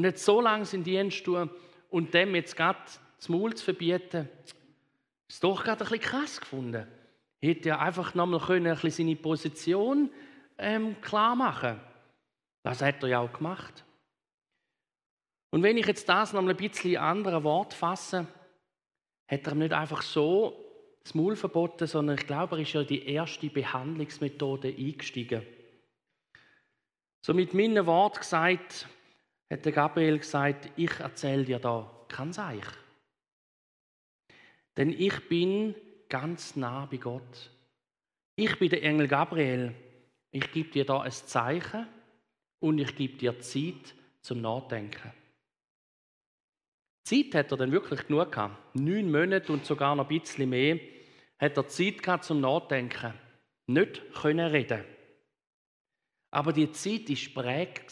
Und 0.00 0.04
jetzt 0.04 0.24
so 0.24 0.40
lange 0.40 0.66
in 0.72 0.82
Dienst 0.82 1.26
tun 1.26 1.50
und 1.90 2.14
dem 2.14 2.34
jetzt 2.34 2.56
gerade 2.56 2.78
das 3.18 3.28
Maul 3.28 3.52
zu 3.52 3.62
verbieten, 3.62 4.30
ist 5.28 5.44
doch 5.44 5.62
gerade 5.62 5.84
ein 5.84 5.90
bisschen 5.90 6.00
krass 6.00 6.40
gefunden. 6.40 6.86
Hätte 7.42 7.68
ja 7.68 7.80
einfach 7.80 8.14
nochmal 8.14 8.40
können, 8.40 8.68
ein 8.68 8.72
bisschen 8.80 9.08
seine 9.08 9.16
Position 9.16 10.08
ähm, 10.56 10.98
klar 11.02 11.36
machen 11.36 11.78
Das 12.62 12.80
hat 12.80 13.02
er 13.02 13.10
ja 13.10 13.18
auch 13.18 13.30
gemacht. 13.30 13.84
Und 15.50 15.62
wenn 15.62 15.76
ich 15.76 15.86
jetzt 15.86 16.08
das 16.08 16.32
nochmal 16.32 16.54
ein 16.54 16.56
bisschen 16.56 16.92
in 16.92 16.96
anderen 16.96 17.44
Wort 17.44 17.74
fasse, 17.74 18.26
hat 19.28 19.46
er 19.46 19.54
nicht 19.54 19.74
einfach 19.74 20.00
so 20.00 20.64
das 21.04 21.14
Maul 21.14 21.36
verboten, 21.36 21.86
sondern 21.86 22.16
ich 22.16 22.26
glaube, 22.26 22.56
er 22.56 22.62
ist 22.62 22.72
ja 22.72 22.84
die 22.84 23.06
erste 23.06 23.50
Behandlungsmethode 23.50 24.68
eingestiegen. 24.68 25.42
So 27.20 27.34
mit 27.34 27.52
meinen 27.52 27.84
Worten 27.84 28.20
gesagt, 28.20 28.88
hat 29.50 29.64
der 29.64 29.72
Gabriel 29.72 30.18
gesagt, 30.18 30.70
ich 30.76 30.92
erzähle 31.00 31.44
dir 31.44 31.58
da 31.58 31.90
kein 32.08 32.32
Seich. 32.32 32.64
Denn 34.76 34.90
ich 34.90 35.28
bin 35.28 35.74
ganz 36.08 36.56
nah 36.56 36.86
bei 36.86 36.96
Gott. 36.96 37.50
Ich 38.36 38.58
bin 38.58 38.70
der 38.70 38.82
Engel 38.82 39.08
Gabriel. 39.08 39.74
Ich 40.30 40.52
gebe 40.52 40.70
dir 40.70 40.84
da 40.84 41.00
ein 41.00 41.10
Zeichen 41.10 41.86
und 42.60 42.78
ich 42.78 42.94
gebe 42.94 43.18
dir 43.18 43.40
Zeit 43.40 43.94
zum 44.22 44.40
Nachdenken. 44.40 45.12
Zeit 47.04 47.34
hat 47.34 47.50
er 47.50 47.56
dann 47.56 47.72
wirklich 47.72 48.06
genug 48.06 48.30
gehabt. 48.30 48.76
Neun 48.76 49.10
Monate 49.10 49.52
und 49.52 49.66
sogar 49.66 49.96
noch 49.96 50.08
ein 50.08 50.20
bisschen 50.20 50.48
mehr 50.48 50.78
hat 51.38 51.56
er 51.56 51.66
Zeit 51.66 52.02
gehabt 52.02 52.24
zum 52.24 52.40
Nachdenken. 52.40 53.14
Nicht 53.66 54.14
können 54.14 54.50
reden. 54.50 54.84
Aber 56.30 56.52
die 56.52 56.70
Zeit 56.70 57.08
war 57.08 57.42
prägt 57.42 57.90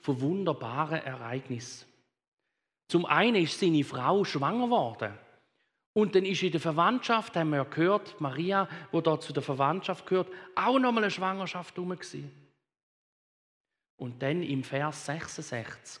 von 0.00 0.20
wunderbaren 0.20 1.02
Ereignissen. 1.02 1.86
Zum 2.88 3.04
einen 3.04 3.42
ist 3.42 3.60
seine 3.60 3.84
Frau 3.84 4.24
schwanger 4.24 4.66
geworden. 4.66 5.12
Und 5.92 6.14
dann 6.14 6.24
ist 6.24 6.42
in 6.42 6.52
der 6.52 6.60
Verwandtschaft, 6.60 7.36
haben 7.36 7.50
wir 7.50 7.56
ja 7.56 7.64
gehört, 7.64 8.20
Maria, 8.20 8.68
wo 8.92 9.00
da 9.00 9.18
zu 9.18 9.32
der 9.32 9.42
Verwandtschaft 9.42 10.06
gehört, 10.06 10.28
auch 10.54 10.78
nochmal 10.78 11.04
eine 11.04 11.10
Schwangerschaft 11.10 11.76
herum 11.76 11.90
gewesen. 11.90 12.30
Und 13.96 14.22
dann 14.22 14.42
im 14.42 14.62
Vers 14.62 15.06
66, 15.06 16.00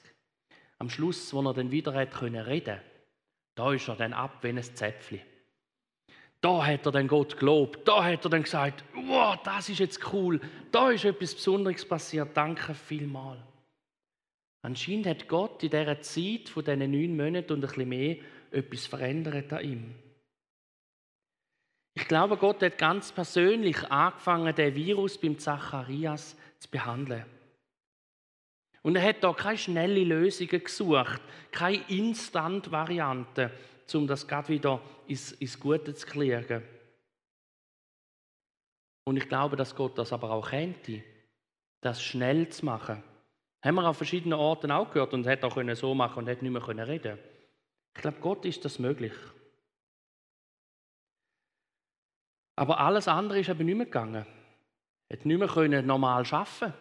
am 0.78 0.88
Schluss, 0.88 1.34
wo 1.34 1.42
er 1.42 1.52
dann 1.52 1.72
wieder 1.72 1.92
hat 1.94 2.12
können 2.12 2.44
reden, 2.44 2.80
da 3.56 3.72
ist 3.72 3.88
er 3.88 3.96
dann 3.96 4.12
ab 4.12 4.38
wie 4.42 4.50
ein 4.50 4.62
Zäpfchen. 4.62 5.20
Da 6.40 6.64
hat 6.64 6.86
er 6.86 6.92
dann 6.92 7.08
Gott 7.08 7.36
gelobt, 7.36 7.88
da 7.88 8.04
hat 8.04 8.24
er 8.24 8.30
dann 8.30 8.44
gesagt, 8.44 8.84
wow, 8.94 9.36
das 9.42 9.68
ist 9.68 9.80
jetzt 9.80 10.12
cool, 10.12 10.40
da 10.70 10.90
ist 10.92 11.04
etwas 11.04 11.34
Besonderes 11.34 11.84
passiert, 11.84 12.36
danke 12.36 12.72
vielmal. 12.72 13.44
Anscheinend 14.62 15.06
hat 15.06 15.28
Gott 15.28 15.62
in 15.62 15.70
dieser 15.70 16.00
Zeit 16.00 16.48
von 16.48 16.64
diesen 16.64 16.90
neun 16.90 17.16
Monaten 17.16 17.52
und 17.52 17.64
ein 17.64 17.68
bisschen 17.68 17.88
mehr 17.88 18.16
etwas 18.50 18.86
verändert 18.86 19.52
an 19.52 19.64
ihm. 19.64 19.94
Ich 21.94 22.06
glaube, 22.06 22.36
Gott 22.36 22.62
hat 22.62 22.78
ganz 22.78 23.12
persönlich 23.12 23.82
angefangen, 23.90 24.54
den 24.54 24.74
Virus 24.74 25.18
beim 25.18 25.38
Zacharias 25.38 26.36
zu 26.58 26.70
behandeln. 26.70 27.24
Und 28.82 28.96
er 28.96 29.02
hat 29.02 29.24
da 29.24 29.32
keine 29.32 29.58
schnelle 29.58 30.04
Lösungen 30.04 30.62
gesucht, 30.62 31.20
keine 31.50 31.82
Instant-Variante, 31.88 33.50
um 33.94 34.06
das 34.06 34.26
gerade 34.26 34.48
wieder 34.48 34.80
ins, 35.08 35.32
ins 35.32 35.58
Gute 35.58 35.94
zu 35.94 36.06
kriegen. 36.06 36.62
Und 39.04 39.16
ich 39.16 39.28
glaube, 39.28 39.56
dass 39.56 39.74
Gott 39.74 39.98
das 39.98 40.12
aber 40.12 40.30
auch 40.30 40.50
könnte, 40.50 41.02
das 41.80 42.02
schnell 42.02 42.48
zu 42.50 42.64
machen. 42.64 43.02
Haben 43.62 43.74
wir 43.74 43.84
an 43.84 43.94
verschiedenen 43.94 44.38
Orten 44.38 44.70
auch 44.70 44.90
gehört 44.90 45.14
und 45.14 45.26
hat 45.26 45.44
auch 45.44 45.58
so 45.74 45.94
machen 45.94 46.20
und 46.20 46.28
hat 46.28 46.42
nicht 46.42 46.52
mehr 46.52 46.88
reden 46.88 47.18
Ich 47.94 48.02
glaube, 48.02 48.20
Gott 48.20 48.44
ist 48.44 48.64
das 48.64 48.78
möglich. 48.78 49.14
Aber 52.56 52.80
alles 52.80 53.08
andere 53.08 53.40
ist 53.40 53.48
eben 53.48 53.66
nicht 53.66 53.76
mehr 53.76 53.86
gegangen. 53.86 54.26
Er 55.08 55.18
hat 55.18 55.24
nicht 55.24 55.38
mehr 55.38 55.82
normal 55.82 56.24
arbeiten 56.30 56.74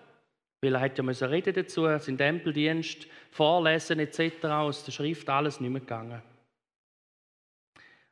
weil 0.61 0.73
er 0.73 0.81
hat 0.81 0.97
ja 0.97 1.03
müssen 1.03 1.27
reden 1.27 1.53
dazu, 1.53 1.83
sein 1.99 2.17
Tempeldienst, 2.17 3.07
vorlesen 3.31 3.99
etc. 3.99 4.45
aus 4.45 4.83
der 4.83 4.91
Schrift, 4.91 5.29
alles 5.29 5.59
nicht 5.59 5.69
mehr 5.69 5.81
gegangen. 5.81 6.21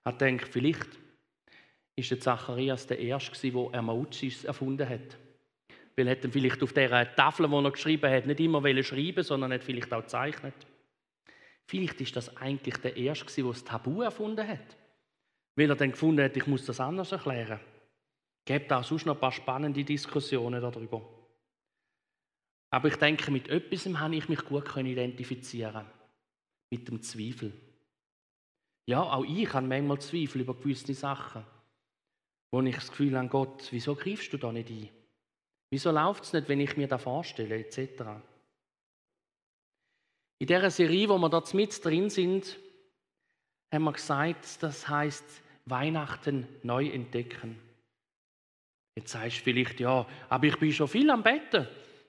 Er 0.04 0.14
denkt, 0.14 0.48
vielleicht 0.50 0.90
ist 1.96 2.12
der 2.12 2.20
Zacharias 2.20 2.86
der 2.86 3.00
Erste, 3.00 3.52
der 3.52 3.74
Emmautsis 3.74 4.44
erfunden 4.44 4.88
hat. 4.88 5.18
Weil 5.98 6.08
er 6.08 6.30
vielleicht 6.30 6.62
auf 6.62 6.74
der 6.74 7.16
Tafel, 7.16 7.48
die 7.48 7.54
er 7.56 7.72
geschrieben 7.72 8.12
hat, 8.12 8.26
nicht 8.26 8.40
immer 8.40 8.62
schreiben 8.84 9.24
sondern 9.24 9.54
hat 9.54 9.64
vielleicht 9.64 9.94
auch 9.94 10.02
gezeichnet. 10.02 10.56
Vielleicht 11.68 12.02
ist 12.02 12.16
das 12.16 12.36
eigentlich 12.38 12.78
der 12.78 12.96
Erste, 12.96 13.34
der 13.34 13.52
das 13.52 13.64
Tabu 13.64 14.02
erfunden 14.02 14.48
hat. 14.48 14.78
Weil 15.56 15.70
er 15.70 15.76
dann 15.76 15.92
gefunden 15.92 16.24
hat, 16.24 16.36
ich 16.36 16.48
muss 16.48 16.66
das 16.66 16.80
anders 16.80 17.12
erklären. 17.12 17.60
Gibt 18.44 18.72
auch 18.72 18.84
sonst 18.84 19.06
noch 19.06 19.16
ein 19.16 19.20
paar 19.20 19.32
spannende 19.32 19.84
Diskussionen 19.84 20.62
darüber. 20.62 21.02
Aber 22.70 22.90
ich 22.90 22.98
denke, 22.98 23.32
mit 23.32 23.48
etwas 23.48 23.86
habe 23.86 24.16
ich 24.16 24.28
mich 24.28 24.44
gut 24.44 24.76
identifizieren 24.76 25.86
Mit 26.70 26.88
dem 26.88 27.02
Zweifel. 27.02 27.54
Ja, 28.86 29.02
auch 29.02 29.24
ich 29.24 29.52
habe 29.54 29.66
manchmal 29.66 30.00
Zweifel 30.00 30.42
über 30.42 30.54
gewisse 30.54 30.94
Sachen, 30.94 31.44
wo 32.52 32.62
ich 32.62 32.76
das 32.76 32.90
Gefühl 32.90 33.18
habe, 33.18 33.30
Gott, 33.30 33.68
wieso 33.72 33.96
greifst 33.96 34.32
du 34.34 34.38
da 34.38 34.52
nicht 34.52 34.70
ein? 34.70 34.90
Wieso 35.72 35.92
läuft 35.92 36.24
es 36.24 36.34
nicht, 36.34 36.48
wenn 36.48 36.60
ich 36.60 36.78
mir 36.78 36.88
das 36.88 37.04
vorstelle, 37.04 37.58
etc. 37.58 38.04
In 40.40 40.48
dieser 40.48 40.70
Serie, 40.70 41.10
wo 41.10 41.18
wir 41.18 41.30
dort 41.30 41.54
mit 41.54 41.84
drin 41.84 42.10
sind, 42.10 42.60
haben 43.74 43.84
wir 43.84 43.94
gesagt, 43.94 44.62
das 44.62 44.88
heißt 44.88 45.42
Weihnachten 45.66 46.48
neu 46.64 46.88
entdecken. 46.88 47.60
Jetzt 48.98 49.12
sagst 49.12 49.40
du 49.40 49.44
vielleicht, 49.44 49.80
ja, 49.80 50.08
aber 50.30 50.46
ich 50.46 50.58
bin 50.58 50.72
schon 50.72 50.88
viel 50.88 51.10
am 51.10 51.24
Betten 51.24 51.68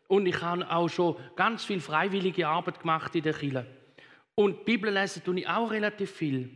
und 0.09 0.26
ich 0.26 0.40
habe 0.40 0.70
auch 0.70 0.88
schon 0.88 1.16
ganz 1.35 1.64
viel 1.64 1.80
freiwillige 1.80 2.46
Arbeit 2.46 2.80
gemacht 2.80 3.14
in 3.14 3.22
der 3.22 3.35
Kirche. 3.35 3.66
Und 4.35 4.64
Bibel 4.64 4.92
lesen 4.92 5.24
tue 5.24 5.40
ich 5.40 5.48
auch 5.48 5.70
relativ 5.70 6.11
viel. 6.11 6.50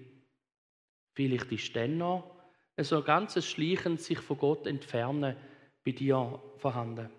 Vielleicht 1.16 1.50
ist 1.50 1.74
dann 1.74 1.98
noch 1.98 2.36
so 2.78 3.02
ganzes 3.02 3.46
Schleichen 3.46 3.96
sich 3.96 4.18
von 4.18 4.38
Gott 4.38 4.66
entfernen 4.66 5.36
bei 5.92 5.98
dir 5.98 6.40
vorhanden. 6.58 7.10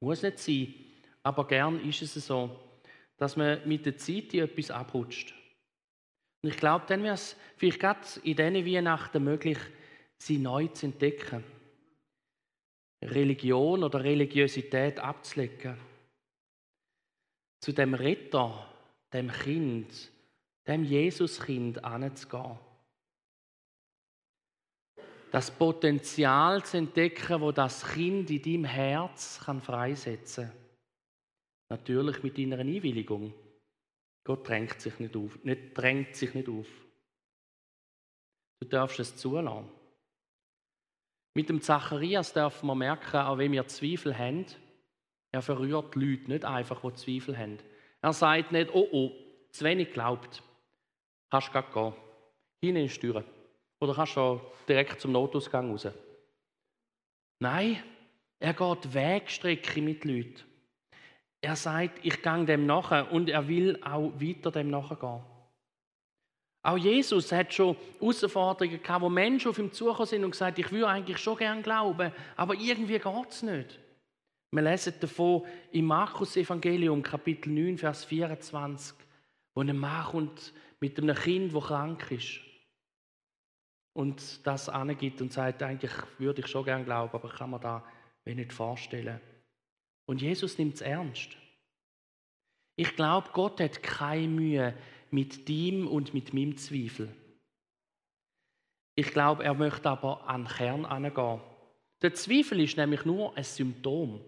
Muss 0.00 0.22
nicht 0.22 0.38
sein, 0.38 0.74
aber 1.22 1.46
gern 1.46 1.80
ist 1.88 2.02
es 2.02 2.26
so, 2.26 2.50
dass 3.16 3.36
man 3.36 3.66
mit 3.66 3.86
der 3.86 3.96
Zeit 3.96 4.34
etwas 4.34 4.70
abrutscht. 4.70 5.34
Und 6.42 6.50
ich 6.50 6.56
glaube, 6.56 6.84
dann 6.88 7.02
wäre 7.02 7.14
es 7.14 7.36
vielleicht 7.56 7.80
gerade 7.80 8.00
in 8.22 8.36
diesen 8.36 8.66
Weihnachten 8.66 9.24
möglich, 9.24 9.58
sie 10.18 10.38
neu 10.38 10.66
zu 10.68 10.86
entdecken. 10.86 11.42
Religion 13.02 13.82
oder 13.82 14.02
Religiosität 14.02 14.98
abzulegen. 14.98 15.76
Zu 17.60 17.72
dem 17.72 17.94
Retter, 17.94 18.66
dem 19.12 19.30
Kind, 19.30 20.10
dem 20.66 20.84
Jesuskind 20.84 21.82
anzugehen. 21.84 22.58
Das 25.34 25.50
Potenzial 25.50 26.64
zu 26.64 26.76
entdecken, 26.76 27.40
wo 27.40 27.50
das 27.50 27.84
Kind 27.84 28.30
in 28.30 28.40
deinem 28.40 28.64
Herz 28.66 29.40
kann 29.44 29.60
freisetzen 29.60 30.46
kann. 30.46 30.56
Natürlich 31.70 32.22
mit 32.22 32.38
deiner 32.38 32.60
Einwilligung. 32.60 33.34
Gott 34.22 34.48
drängt 34.48 34.80
sich 34.80 34.96
nicht 35.00 35.16
auf. 35.16 35.36
Nicht, 35.42 35.76
drängt 35.76 36.14
sich 36.14 36.32
nicht 36.34 36.48
auf. 36.48 36.68
Du 38.60 38.68
darfst 38.68 39.00
es 39.00 39.16
zulassen. 39.16 39.68
Mit 41.34 41.48
dem 41.48 41.60
Zacharias 41.60 42.32
dürfen 42.32 42.68
wir 42.68 42.76
merken, 42.76 43.16
auch 43.16 43.36
wenn 43.36 43.50
wir 43.50 43.66
Zweifel 43.66 44.16
haben, 44.16 44.46
er 45.32 45.42
verrührt 45.42 45.96
die 45.96 45.98
Leute 45.98 46.30
nicht 46.30 46.44
einfach, 46.44 46.80
die 46.80 46.94
Zweifel 46.94 47.36
haben. 47.36 47.58
Er 48.02 48.12
sagt 48.12 48.52
nicht, 48.52 48.72
oh 48.72 48.86
oh, 48.92 49.10
zu 49.50 49.64
wenig 49.64 49.92
glaubt. 49.92 50.44
Kannst 51.28 51.52
du 51.52 51.60
gehen. 51.60 51.92
Hinein 52.62 52.86
Tür. 52.86 53.24
Oder 53.80 53.94
kannst 53.94 54.16
du 54.16 54.40
direkt 54.68 55.00
zum 55.00 55.12
Notausgang 55.12 55.70
raus. 55.70 55.88
Nein, 57.40 57.82
er 58.38 58.54
geht 58.54 58.94
Wegstrecke 58.94 59.82
mit 59.82 60.04
Leuten. 60.04 60.42
Er 61.40 61.56
sagt, 61.56 62.00
ich 62.02 62.22
gehe 62.22 62.44
dem 62.44 62.66
nachher 62.66 63.12
und 63.12 63.28
er 63.28 63.46
will 63.48 63.78
auch 63.82 64.12
weiter 64.18 64.50
dem 64.50 64.70
nachgehen. 64.70 65.22
Auch 66.62 66.78
Jesus 66.78 67.30
hat 67.30 67.52
schon 67.52 67.76
Herausforderungen 68.00 68.82
gehabt, 68.82 69.02
wo 69.02 69.10
Menschen 69.10 69.50
auf 69.50 69.58
ihm 69.58 69.70
zugekommen 69.70 70.06
sind 70.06 70.24
und 70.24 70.30
gesagt, 70.30 70.58
ich 70.58 70.72
würde 70.72 70.88
eigentlich 70.88 71.18
schon 71.18 71.36
gern 71.36 71.62
glauben, 71.62 72.10
aber 72.36 72.54
irgendwie 72.54 72.98
geht 72.98 73.28
es 73.28 73.42
nicht. 73.42 73.78
Wir 74.50 74.62
lesen 74.62 74.94
davon 74.98 75.42
im 75.72 75.84
Markus-Evangelium, 75.84 77.02
Kapitel 77.02 77.50
9, 77.50 77.76
Vers 77.76 78.06
24, 78.06 78.96
wo 79.54 79.60
ein 79.60 79.76
Mann 79.76 80.06
kommt 80.06 80.54
mit 80.80 80.98
einem 80.98 81.14
Kind, 81.14 81.54
das 81.54 81.64
krank 81.64 82.10
ist. 82.10 82.40
Und 83.94 84.46
das 84.46 84.68
angibt 84.68 85.20
und 85.22 85.32
sagt, 85.32 85.62
eigentlich 85.62 85.92
würde 86.18 86.42
ich 86.42 86.48
schon 86.48 86.64
gern 86.64 86.84
glauben, 86.84 87.14
aber 87.14 87.28
ich 87.28 87.38
kann 87.38 87.50
mir 87.50 87.60
da 87.60 87.84
nicht 88.24 88.52
vorstellen. 88.52 89.20
Und 90.06 90.20
Jesus 90.20 90.58
nimmt 90.58 90.74
es 90.74 90.80
ernst. 90.80 91.36
Ich 92.76 92.96
glaube, 92.96 93.30
Gott 93.32 93.60
hat 93.60 93.82
keine 93.82 94.28
Mühe 94.28 94.76
mit 95.10 95.48
dem 95.48 95.86
und 95.86 96.12
mit 96.12 96.34
meinem 96.34 96.56
Zweifel. 96.56 97.14
Ich 98.96 99.12
glaube, 99.12 99.44
er 99.44 99.54
möchte 99.54 99.88
aber 99.88 100.28
an 100.28 100.44
den 100.44 100.52
Kern 100.52 100.84
angehen. 100.84 101.40
Der 102.02 102.14
Zweifel 102.14 102.60
ist 102.60 102.76
nämlich 102.76 103.04
nur 103.04 103.36
ein 103.36 103.44
Symptom. 103.44 104.20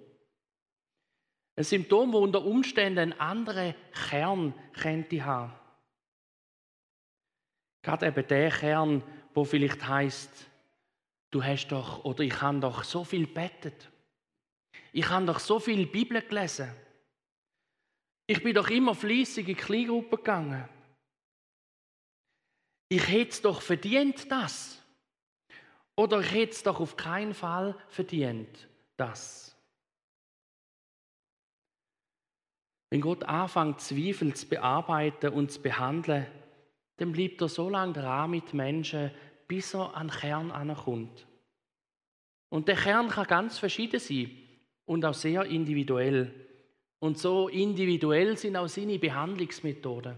Ein 1.57 1.65
Symptom, 1.65 2.13
wo 2.13 2.19
unter 2.19 2.45
Umständen 2.45 2.99
einen 2.99 3.21
anderen 3.21 3.75
Kern 4.09 4.55
könnte 4.75 5.25
haben. 5.25 5.53
Gerade 7.83 8.07
eben 8.07 8.27
der 8.27 8.51
Kern, 8.51 9.03
wo 9.37 9.45
vielleicht 9.45 9.87
heißt, 9.87 10.31
du 11.31 11.45
hast 11.45 11.69
doch 11.69 12.05
oder 12.07 12.25
ich 12.25 12.41
habe 12.41 12.59
doch 12.59 12.83
so 12.83 13.05
viel 13.05 13.27
bettet. 13.27 13.91
Ich 14.93 15.07
habe 15.11 15.27
doch 15.27 15.39
so 15.39 15.61
viel 15.61 15.87
Bibel 15.87 16.23
gelesen. 16.23 16.73
Ich 18.27 18.43
bin 18.43 18.55
doch 18.55 18.71
immer 18.71 18.95
fließig 18.95 19.47
in 19.47 19.57
Kleingruppen 19.57 20.17
gegangen. 20.17 20.67
Ich 22.89 23.07
hätte 23.09 23.31
es 23.31 23.43
doch 23.43 23.61
verdient, 23.61 24.31
das. 24.33 24.83
Oder 25.97 26.21
ich 26.21 26.33
hätte 26.33 26.53
es 26.53 26.63
doch 26.63 26.81
auf 26.81 26.97
keinen 26.97 27.35
Fall 27.35 27.77
verdient, 27.89 28.69
das. 28.97 29.55
Wenn 32.89 33.03
Gott 33.03 33.25
anfängt, 33.25 33.83
Zweifel 33.83 34.33
zu 34.33 34.49
bearbeiten 34.49 35.35
und 35.35 35.53
zu 35.53 35.61
behandeln, 35.61 36.27
dann 36.97 37.13
bleibt 37.13 37.41
er 37.43 37.49
so 37.49 37.69
lange 37.69 37.93
dran 37.93 38.31
mit 38.31 38.55
Menschen, 38.55 39.11
bis 39.49 39.75
er 39.75 39.95
an 39.97 40.09
den 40.09 40.17
Kern 40.17 40.51
ankommt. 40.51 41.27
Und 42.49 42.69
der 42.69 42.77
Kern 42.77 43.09
kann 43.09 43.27
ganz 43.27 43.59
verschieden 43.59 44.01
sein 44.01 44.31
und 44.85 45.05
auch 45.05 45.15
sehr 45.15 45.45
individuell. 45.45 46.33
Und 46.99 47.19
so 47.19 47.49
individuell 47.49 48.37
sind 48.37 48.57
auch 48.57 48.69
seine 48.69 48.99
Behandlungsmethoden. 48.99 50.17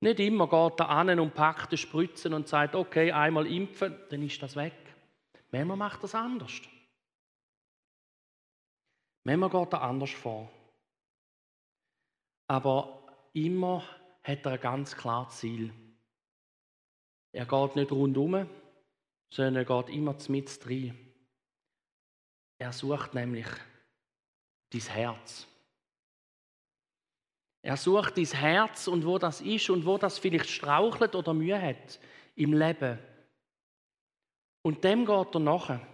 Nicht 0.00 0.18
immer 0.18 0.48
geht 0.48 0.80
er 0.80 0.88
an 0.88 1.20
und 1.20 1.34
packt 1.34 1.70
die 1.70 1.76
Spritzen 1.76 2.34
und 2.34 2.48
sagt, 2.48 2.74
okay, 2.74 3.12
einmal 3.12 3.46
impfen, 3.46 3.96
dann 4.10 4.22
ist 4.22 4.42
das 4.42 4.56
weg. 4.56 4.74
Manchmal 5.52 5.76
macht 5.76 6.02
das 6.02 6.14
anders. 6.14 6.60
Manchmal 9.22 9.50
geht 9.50 9.72
er 9.72 9.82
anders 9.82 10.10
vor. 10.10 10.50
Aber 12.48 13.06
immer 13.32 13.84
hat 14.24 14.44
er 14.44 14.52
ein 14.52 14.60
ganz 14.60 14.96
klares 14.96 15.38
Ziel. 15.38 15.72
Er 17.32 17.46
geht 17.46 17.76
nicht 17.76 17.90
rundum, 17.90 18.46
sondern 19.30 19.56
er 19.56 19.64
geht 19.64 19.94
immer 19.94 20.16
mit 20.28 20.66
rein. 20.66 21.12
Er 22.58 22.72
sucht 22.72 23.14
nämlich 23.14 23.46
dein 24.70 24.80
Herz. 24.80 25.46
Er 27.62 27.76
sucht 27.76 28.18
dein 28.18 28.26
Herz 28.26 28.88
und 28.88 29.06
wo 29.06 29.18
das 29.18 29.40
ist 29.40 29.70
und 29.70 29.86
wo 29.86 29.96
das 29.96 30.18
vielleicht 30.18 30.50
strauchelt 30.50 31.14
oder 31.14 31.32
Mühe 31.32 31.60
hat 31.60 31.98
im 32.36 32.52
Leben. 32.52 32.98
Und 34.62 34.84
dem 34.84 35.06
geht 35.06 35.34
er 35.34 35.40
nachher. 35.40 35.86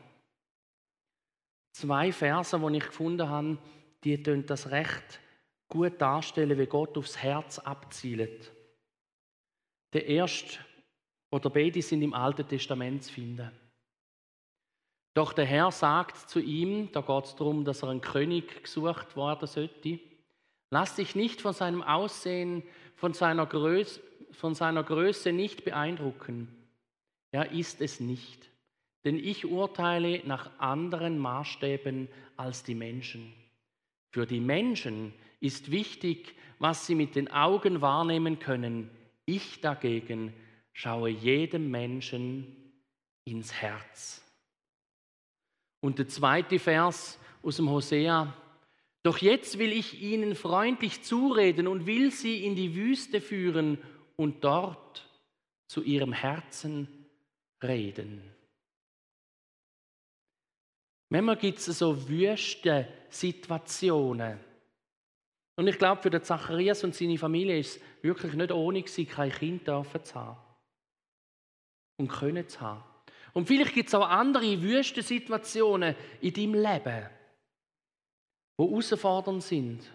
Zwei 1.73 2.11
Verse, 2.13 2.59
die 2.59 2.77
ich 2.77 2.87
gefunden 2.87 3.29
habe, 3.29 3.59
die 4.03 4.21
das 4.23 4.71
recht 4.71 5.21
gut 5.69 6.01
darstellen, 6.01 6.59
wie 6.59 6.67
Gott 6.67 6.97
aufs 6.99 7.19
Herz 7.19 7.59
abzielt. 7.59 8.53
Der 9.93 10.07
erste 10.07 10.59
oder 11.31 11.51
beide 11.51 11.83
sind 11.83 12.03
im 12.03 12.15
Alten 12.15 12.47
Testament 12.47 13.05
zu 13.05 13.13
finden. 13.13 13.51
Doch 15.15 15.33
der 15.33 15.47
Herr 15.47 15.73
sagt 15.73 16.17
zu 16.31 16.41
ihm, 16.41 16.93
da 16.93 17.01
geht 17.01 17.25
es 17.25 17.35
darum, 17.35 17.65
dass 17.65 17.83
er 17.83 17.89
ein 17.89 18.01
König 18.01 18.63
gesucht 18.63 19.17
werden 19.17 19.49
sollte, 19.49 19.99
lass 20.71 20.95
dich 20.95 21.15
nicht 21.15 21.41
von 21.41 21.53
seinem 21.53 21.83
Aussehen, 21.83 22.63
von 22.95 23.15
seiner, 23.15 23.47
Größe, 23.47 24.01
von 24.31 24.55
seiner 24.55 24.85
Größe 24.85 25.33
nicht 25.33 25.65
beeindrucken. 25.65 26.49
Er 27.33 27.51
ist 27.53 27.81
es 27.81 28.01
nicht, 28.01 28.49
denn 29.05 29.19
ich 29.19 29.45
urteile 29.45 30.23
nach 30.25 30.51
anderen 30.59 31.19
Maßstäben 31.19 32.09
als 32.37 32.63
die 32.63 32.75
Menschen. 32.75 33.35
Für 34.13 34.25
die 34.27 34.41
Menschen 34.41 35.13
ist 35.41 35.71
wichtig, 35.71 36.35
was 36.59 36.87
sie 36.87 36.95
mit 36.95 37.15
den 37.15 37.31
Augen 37.31 37.81
wahrnehmen 37.81 38.39
können. 38.39 38.91
Ich 39.27 39.61
dagegen 39.61 40.33
schaue 40.79 41.09
jedem 41.09 41.73
Menschen 41.73 42.73
ins 43.25 43.53
Herz. 43.53 44.23
Und 45.81 45.99
der 45.99 46.07
zweite 46.07 46.61
Vers 46.61 47.19
aus 47.43 47.57
dem 47.57 47.69
Hosea. 47.69 48.33
Doch 49.03 49.19
jetzt 49.19 49.59
will 49.59 49.73
ich 49.73 50.01
ihnen 50.01 50.37
freundlich 50.37 51.03
zureden 51.03 51.67
und 51.67 51.87
will 51.87 52.13
sie 52.13 52.45
in 52.45 52.55
die 52.55 52.77
Wüste 52.77 53.21
führen 53.21 53.79
und 54.15 54.45
dort 54.45 55.05
zu 55.67 55.83
ihrem 55.83 56.13
Herzen 56.13 57.07
reden. 57.61 58.23
Manchmal 61.09 61.39
gibt 61.39 61.59
es 61.59 61.67
so 61.67 62.09
wüste 62.09 62.87
Situationen. 63.09 64.39
Und 65.57 65.67
ich 65.67 65.77
glaube, 65.77 66.03
für 66.03 66.11
den 66.11 66.23
Zacharias 66.23 66.85
und 66.85 66.95
seine 66.95 67.19
Familie 67.19 67.59
ist 67.59 67.79
es 67.79 67.83
wirklich 68.05 68.35
nicht 68.35 68.53
ohne 68.53 68.81
gewesen, 68.81 69.09
kein 69.09 69.33
Kind 69.33 69.65
zu 69.65 70.15
haben. 70.15 70.48
Und 71.99 72.09
können 72.09 72.49
zu 72.49 72.61
haben. 72.61 72.83
Und 73.35 73.47
vielleicht 73.47 73.75
gibt 73.75 73.89
es 73.89 73.95
auch 73.95 74.09
andere 74.09 74.63
wüste 74.63 75.03
Situationen 75.03 75.95
in 76.21 76.33
deinem 76.33 76.55
Leben, 76.55 77.09
die 78.59 78.65
herausfordernd 78.65 79.43
sind. 79.43 79.93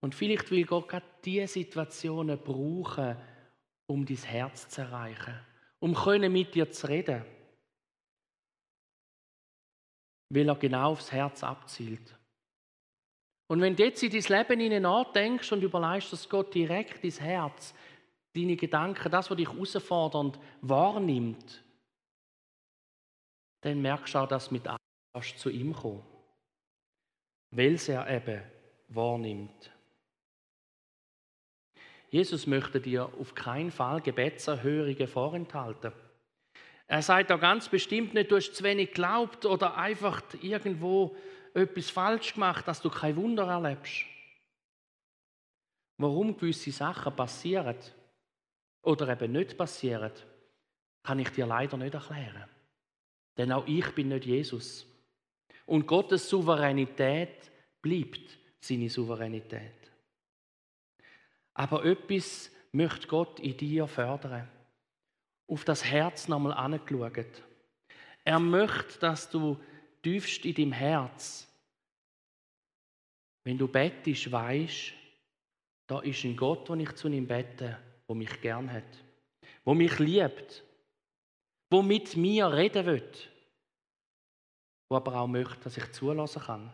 Und 0.00 0.14
vielleicht 0.14 0.50
will 0.50 0.64
Gott 0.64 0.88
gerade 0.88 1.06
diese 1.24 1.48
Situationen 1.48 2.38
brauchen, 2.38 3.16
um 3.86 4.06
dein 4.06 4.16
Herz 4.16 4.68
zu 4.68 4.82
erreichen, 4.82 5.40
um 5.80 5.96
mit 6.32 6.54
dir 6.54 6.70
zu 6.70 6.88
reden 6.88 7.24
weil 10.34 10.48
er 10.48 10.56
genau 10.56 10.92
aufs 10.92 11.12
Herz 11.12 11.44
abzielt. 11.44 12.16
Und 13.48 13.60
wenn 13.60 13.76
du 13.76 13.84
jetzt 13.84 14.02
in 14.02 14.10
dein 14.10 14.46
Leben 14.48 14.82
nachdenkst 14.82 15.52
und 15.52 15.62
überlegst, 15.62 16.12
dass 16.12 16.28
Gott 16.28 16.54
direkt 16.54 17.04
dein 17.04 17.10
Herz, 17.10 17.74
deine 18.34 18.56
Gedanken, 18.56 19.10
das, 19.10 19.30
was 19.30 19.36
dich 19.36 19.48
herausfordernd 19.48 20.38
wahrnimmt, 20.60 21.62
dann 23.60 23.80
merkst 23.80 24.14
du 24.14 24.18
auch, 24.18 24.28
dass 24.28 24.50
mit 24.50 24.66
Angst 24.66 25.38
zu 25.38 25.50
ihm 25.50 25.72
kommt. 25.72 26.04
Weil 27.50 27.74
es 27.74 27.88
er 27.88 28.08
eben 28.08 28.42
wahrnimmt. 28.88 29.70
Jesus 32.10 32.46
möchte 32.46 32.80
dir 32.80 33.10
auf 33.18 33.34
keinen 33.34 33.70
Fall 33.70 34.00
Gebetserhörige 34.00 35.06
vorenthalten. 35.06 35.92
Er 36.86 37.00
sagt 37.00 37.30
da 37.30 37.36
ganz 37.36 37.68
bestimmt 37.68 38.12
nicht, 38.12 38.30
du 38.30 38.36
hast 38.36 38.52
zu 38.52 38.64
wenig 38.64 38.88
geglaubt 38.88 39.46
oder 39.46 39.76
einfach 39.76 40.22
irgendwo 40.42 41.16
etwas 41.54 41.88
falsch 41.88 42.34
gemacht, 42.34 42.68
dass 42.68 42.82
du 42.82 42.90
kein 42.90 43.16
Wunder 43.16 43.46
erlebst. 43.46 44.04
Warum 45.96 46.36
gewisse 46.36 46.72
Sachen 46.72 47.14
passieren 47.14 47.76
oder 48.82 49.08
eben 49.08 49.32
nicht 49.32 49.56
passieren, 49.56 50.12
kann 51.02 51.18
ich 51.18 51.30
dir 51.30 51.46
leider 51.46 51.76
nicht 51.76 51.94
erklären. 51.94 52.48
Denn 53.36 53.52
auch 53.52 53.66
ich 53.66 53.90
bin 53.94 54.08
nicht 54.08 54.26
Jesus. 54.26 54.86
Und 55.66 55.86
Gottes 55.86 56.28
Souveränität 56.28 57.50
bleibt 57.80 58.38
seine 58.60 58.90
Souveränität. 58.90 59.90
Aber 61.54 61.84
etwas 61.84 62.50
möchte 62.72 63.06
Gott 63.06 63.40
in 63.40 63.56
dir 63.56 63.86
fördern 63.86 64.48
auf 65.46 65.64
das 65.64 65.84
Herz 65.84 66.28
nochmal 66.28 66.54
angeschaut. 66.54 67.42
Er 68.24 68.38
möchte, 68.38 68.98
dass 69.00 69.28
du 69.28 69.60
tiefst 70.02 70.44
in 70.44 70.54
deinem 70.54 70.72
Herz, 70.72 71.48
wenn 73.44 73.58
du 73.58 73.68
bettest, 73.68 74.30
weißt, 74.30 74.94
da 75.86 76.00
ist 76.00 76.24
ein 76.24 76.36
Gott, 76.36 76.68
den 76.68 76.80
ich 76.80 76.94
zu 76.94 77.08
ihm 77.08 77.26
bete, 77.26 77.76
der 78.12 78.18
mich 78.18 78.40
gern 78.42 78.70
hat, 78.70 78.84
der 79.64 79.74
mich 79.74 79.98
liebt, 79.98 80.62
der 81.72 81.82
mit 81.82 82.14
mir 82.14 82.52
reden 82.52 82.84
will, 82.84 83.12
der 84.90 84.96
aber 84.96 85.16
auch 85.16 85.26
möchte, 85.26 85.64
dass 85.64 85.78
ich 85.78 85.92
zulassen 85.92 86.42
kann. 86.42 86.72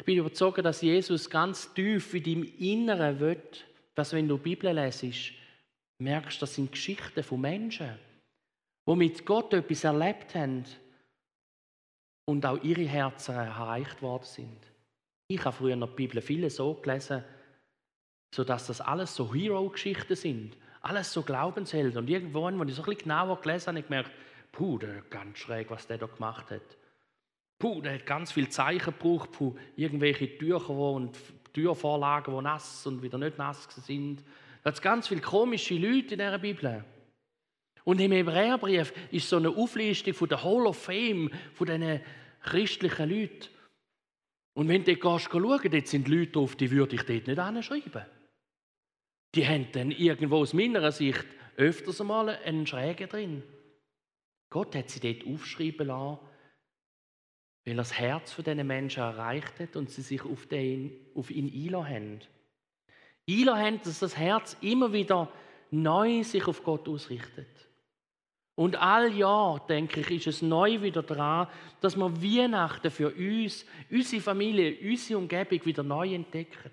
Ich 0.00 0.04
bin 0.04 0.18
überzeugt, 0.18 0.64
dass 0.64 0.82
Jesus 0.82 1.30
ganz 1.30 1.72
tief 1.74 2.12
in 2.14 2.24
deinem 2.24 2.42
Inneren 2.58 3.20
will, 3.20 3.42
dass 3.94 4.12
wenn 4.12 4.26
du 4.26 4.36
die 4.36 4.42
Bibel 4.42 4.72
lesest, 4.72 5.32
merkst, 5.98 6.42
das 6.42 6.54
sind 6.54 6.72
Geschichten 6.72 7.22
von 7.22 7.40
Menschen, 7.40 7.96
die 8.88 8.96
mit 8.96 9.24
Gott 9.24 9.52
etwas 9.52 9.84
erlebt 9.84 10.34
haben 10.34 10.64
und 12.26 12.44
auch 12.44 12.62
ihre 12.64 12.84
Herzen 12.84 13.34
erreicht 13.36 14.02
worden 14.02 14.24
sind. 14.24 14.72
Ich 15.28 15.44
habe 15.44 15.56
früher 15.56 15.74
in 15.74 15.80
der 15.80 15.86
Bibel 15.88 16.20
viele 16.20 16.50
so 16.50 16.74
gelesen, 16.74 17.22
sodass 18.30 18.66
das 18.66 18.80
alles 18.80 19.14
so 19.14 19.34
Hero-Geschichten 19.34 20.16
sind, 20.16 20.56
alles 20.80 21.12
so 21.12 21.22
Glaubenshelden. 21.22 21.98
Und 21.98 22.10
irgendwo, 22.10 22.46
als 22.46 22.54
ich 22.54 22.74
so 22.74 22.82
ein 22.82 22.86
bisschen 22.86 23.02
genauer 23.02 23.40
gelesen 23.40 23.66
habe, 23.66 23.76
habe 23.76 23.78
ich 23.80 23.86
gemerkt, 23.86 24.10
puh, 24.52 24.78
der 24.78 24.98
ist 24.98 25.10
ganz 25.10 25.38
schräg, 25.38 25.70
was 25.70 25.86
der 25.86 25.98
da 25.98 26.06
gemacht 26.06 26.50
hat. 26.50 26.76
Puh, 27.58 27.80
der 27.80 27.94
hat 27.94 28.06
ganz 28.06 28.32
viel 28.32 28.48
Zeichen 28.48 28.92
gebraucht, 28.92 29.32
puh, 29.32 29.56
irgendwelche 29.76 30.38
Tücher 30.38 30.70
und 30.70 31.18
Türvorlagen, 31.52 32.34
die 32.36 32.42
nass 32.42 32.86
und 32.86 33.02
wieder 33.02 33.18
nicht 33.18 33.38
nass 33.38 33.66
sind. 33.84 34.22
Da 34.62 34.70
hat 34.70 34.82
ganz 34.82 35.08
viele 35.08 35.20
komische 35.20 35.74
Leute 35.74 36.14
in 36.14 36.20
dieser 36.20 36.38
Bibel. 36.38 36.84
Und 37.84 38.00
im 38.00 38.12
Hebräerbrief 38.12 38.92
ist 39.10 39.28
so 39.28 39.38
eine 39.38 39.48
Auflistung 39.48 40.14
von 40.14 40.28
der 40.28 40.44
Hall 40.44 40.66
of 40.66 40.76
Fame 40.76 41.30
von 41.54 41.66
diesen 41.66 42.00
christlichen 42.42 43.08
Leuten. 43.08 43.48
Und 44.54 44.68
wenn 44.68 44.84
du 44.84 44.94
dort 44.96 45.22
schauen 45.22 45.70
dort 45.70 45.86
sind 45.86 46.08
Leute 46.08 46.32
drauf, 46.32 46.56
die 46.56 46.70
würde 46.70 46.96
ich 46.96 47.02
dort 47.02 47.26
nicht 47.26 47.38
anschreiben. 47.38 48.02
Die 49.38 49.46
haben 49.46 49.68
dann 49.70 49.92
irgendwo 49.92 50.38
aus 50.38 50.52
meiner 50.52 50.90
Sicht 50.90 51.24
öfters 51.56 52.00
einmal 52.00 52.28
einen 52.28 52.66
Schrägen 52.66 53.08
drin. 53.08 53.44
Gott 54.50 54.74
hat 54.74 54.90
sie 54.90 54.98
dort 54.98 55.32
aufschreiben 55.32 55.86
lassen, 55.86 56.18
weil 57.64 57.74
er 57.74 57.76
das 57.76 57.96
Herz 57.96 58.32
von 58.32 58.42
diesen 58.42 58.66
Menschen 58.66 59.00
erreicht 59.00 59.60
hat 59.60 59.76
und 59.76 59.90
sie 59.90 60.02
sich 60.02 60.24
auf, 60.24 60.46
den, 60.46 60.90
auf 61.14 61.30
ihn 61.30 61.46
einlassen 61.54 61.94
haben 61.94 62.20
einlassen, 63.28 63.80
dass 63.84 64.00
das 64.00 64.16
Herz 64.16 64.56
immer 64.60 64.92
wieder 64.92 65.32
neu 65.70 66.24
sich 66.24 66.44
auf 66.48 66.64
Gott 66.64 66.88
ausrichtet. 66.88 67.70
Und 68.56 68.74
all 68.74 69.14
Jahr, 69.14 69.64
denke 69.68 70.00
ich, 70.00 70.10
ist 70.10 70.26
es 70.26 70.42
neu 70.42 70.82
wieder 70.82 71.04
dran, 71.04 71.46
dass 71.80 71.96
wir 71.96 72.20
Weihnachten 72.20 72.90
für 72.90 73.14
uns, 73.14 73.64
unsere 73.88 74.20
Familie, 74.20 74.76
unsere 74.82 75.20
Umgebung 75.20 75.64
wieder 75.64 75.84
neu 75.84 76.12
entdecken. 76.12 76.72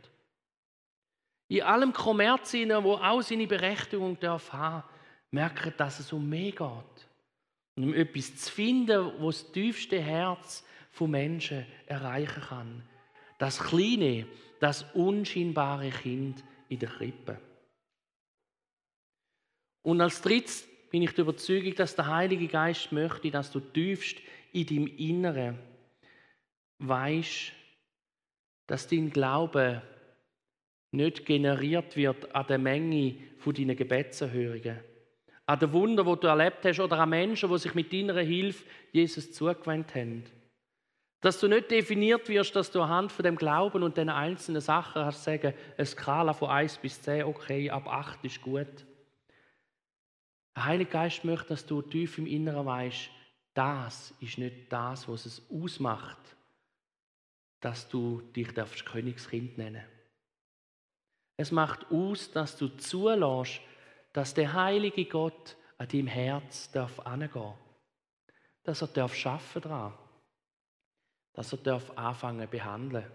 In 1.48 1.62
allem 1.62 1.94
Kommerz, 1.94 2.54
wo 2.54 2.94
auch 2.94 3.22
seine 3.22 3.48
Berechtigung 3.48 4.20
darf 4.20 4.52
haben, 4.52 4.84
merken, 5.32 5.74
dass 5.78 6.00
es 6.00 6.12
um 6.12 6.28
mehr 6.28 6.52
geht. 6.52 7.08
Um 7.78 7.94
etwas 7.94 8.36
zu 8.38 8.52
finden, 8.52 9.12
was 9.20 9.44
das 9.44 9.52
tiefste 9.52 10.02
Herz 10.02 10.66
von 10.92 11.12
Menschen 11.12 11.66
erreichen 11.88 12.42
kann. 12.42 12.84
Das 13.38 13.60
kleine, 13.60 14.28
das 14.60 14.84
unscheinbare 14.94 15.90
Kind 15.90 16.44
in 16.70 16.80
der 16.80 16.90
Krippe. 16.90 17.40
Und 19.84 20.02
als 20.02 20.22
drittes 20.22 20.66
bin 20.90 21.04
ich 21.04 21.12
der 21.12 21.24
Überzeugung, 21.24 21.76
dass 21.76 21.96
der 21.96 22.08
Heilige 22.08 22.48
Geist 22.48 22.92
möchte, 22.92 23.30
dass 23.30 23.52
du 23.52 23.60
tiefst 23.60 24.18
in 24.54 24.66
deinem 24.66 24.88
Inneren 24.98 25.60
weißt, 26.80 27.52
dass 28.68 28.88
dein 28.88 29.12
Glaube 29.12 29.82
nicht 30.96 31.26
generiert 31.26 31.96
wird 31.96 32.34
an 32.34 32.48
der 32.48 32.58
Menge 32.58 33.16
von 33.38 33.54
deinen 33.54 33.76
Gebetserhörungen, 33.76 34.80
an 35.46 35.60
den 35.60 35.74
Wunder, 35.74 36.04
die 36.04 36.20
du 36.22 36.28
erlebt 36.28 36.66
hast, 36.66 36.80
oder 36.80 37.00
an 37.00 37.10
Menschen, 37.10 37.50
die 37.50 37.58
sich 37.58 37.76
mit 37.76 37.94
deiner 37.94 38.20
Hilfe 38.22 38.66
Jesus 38.92 39.32
zugewandt 39.32 39.94
haben. 39.96 40.24
Dass 41.22 41.40
du 41.40 41.48
nicht 41.48 41.72
definiert 41.72 42.30
wirst, 42.30 42.56
dass 42.56 42.72
du 42.72 42.82
anhand 42.82 43.12
von 43.12 43.24
dem 43.24 43.36
Glauben 43.36 43.84
und 43.84 43.98
den 43.98 44.10
einzelnen 44.10 44.62
Sachen 44.62 45.04
hast 45.04 45.24
sagen, 45.24 45.54
eine 45.78 45.86
Skala 45.86 46.34
von 46.34 46.50
1 46.50 46.78
bis 46.78 47.02
10, 47.02 47.24
okay, 47.24 47.70
ab 47.70 47.88
8 47.88 48.24
ist 48.26 48.42
gut. 48.42 48.86
Der 50.56 50.66
Heilige 50.66 50.92
Geist 50.92 51.26
möchte, 51.26 51.50
dass 51.50 51.66
du 51.66 51.82
tief 51.82 52.18
im 52.18 52.28
Inneren 52.28 52.66
weißt, 52.66 53.10
das 53.54 54.14
ist 54.20 54.38
nicht 54.38 54.72
das, 54.72 55.08
was 55.08 55.26
es 55.26 55.42
ausmacht, 55.50 56.20
dass 57.60 57.90
du 57.90 58.22
dich 58.36 58.54
darfst 58.54 58.86
Königskind 58.86 59.58
nennen. 59.58 59.84
Es 61.38 61.52
macht 61.52 61.92
aus, 61.92 62.32
dass 62.32 62.58
du 62.58 62.70
zulässt, 62.70 63.62
dass 64.14 64.34
der 64.34 64.54
heilige 64.54 65.06
Gott 65.06 65.58
an 65.78 65.88
deinem 65.88 66.08
Herz 66.08 66.72
darf 66.72 67.00
angehen, 67.02 67.54
dass 68.64 68.82
er 68.82 68.88
darf 68.88 69.14
schaffen 69.14 69.62
daran, 69.62 69.94
dass 71.34 71.52
er 71.52 71.58
darf 71.58 71.92
anfangen 71.98 72.50
behandeln. 72.50 73.12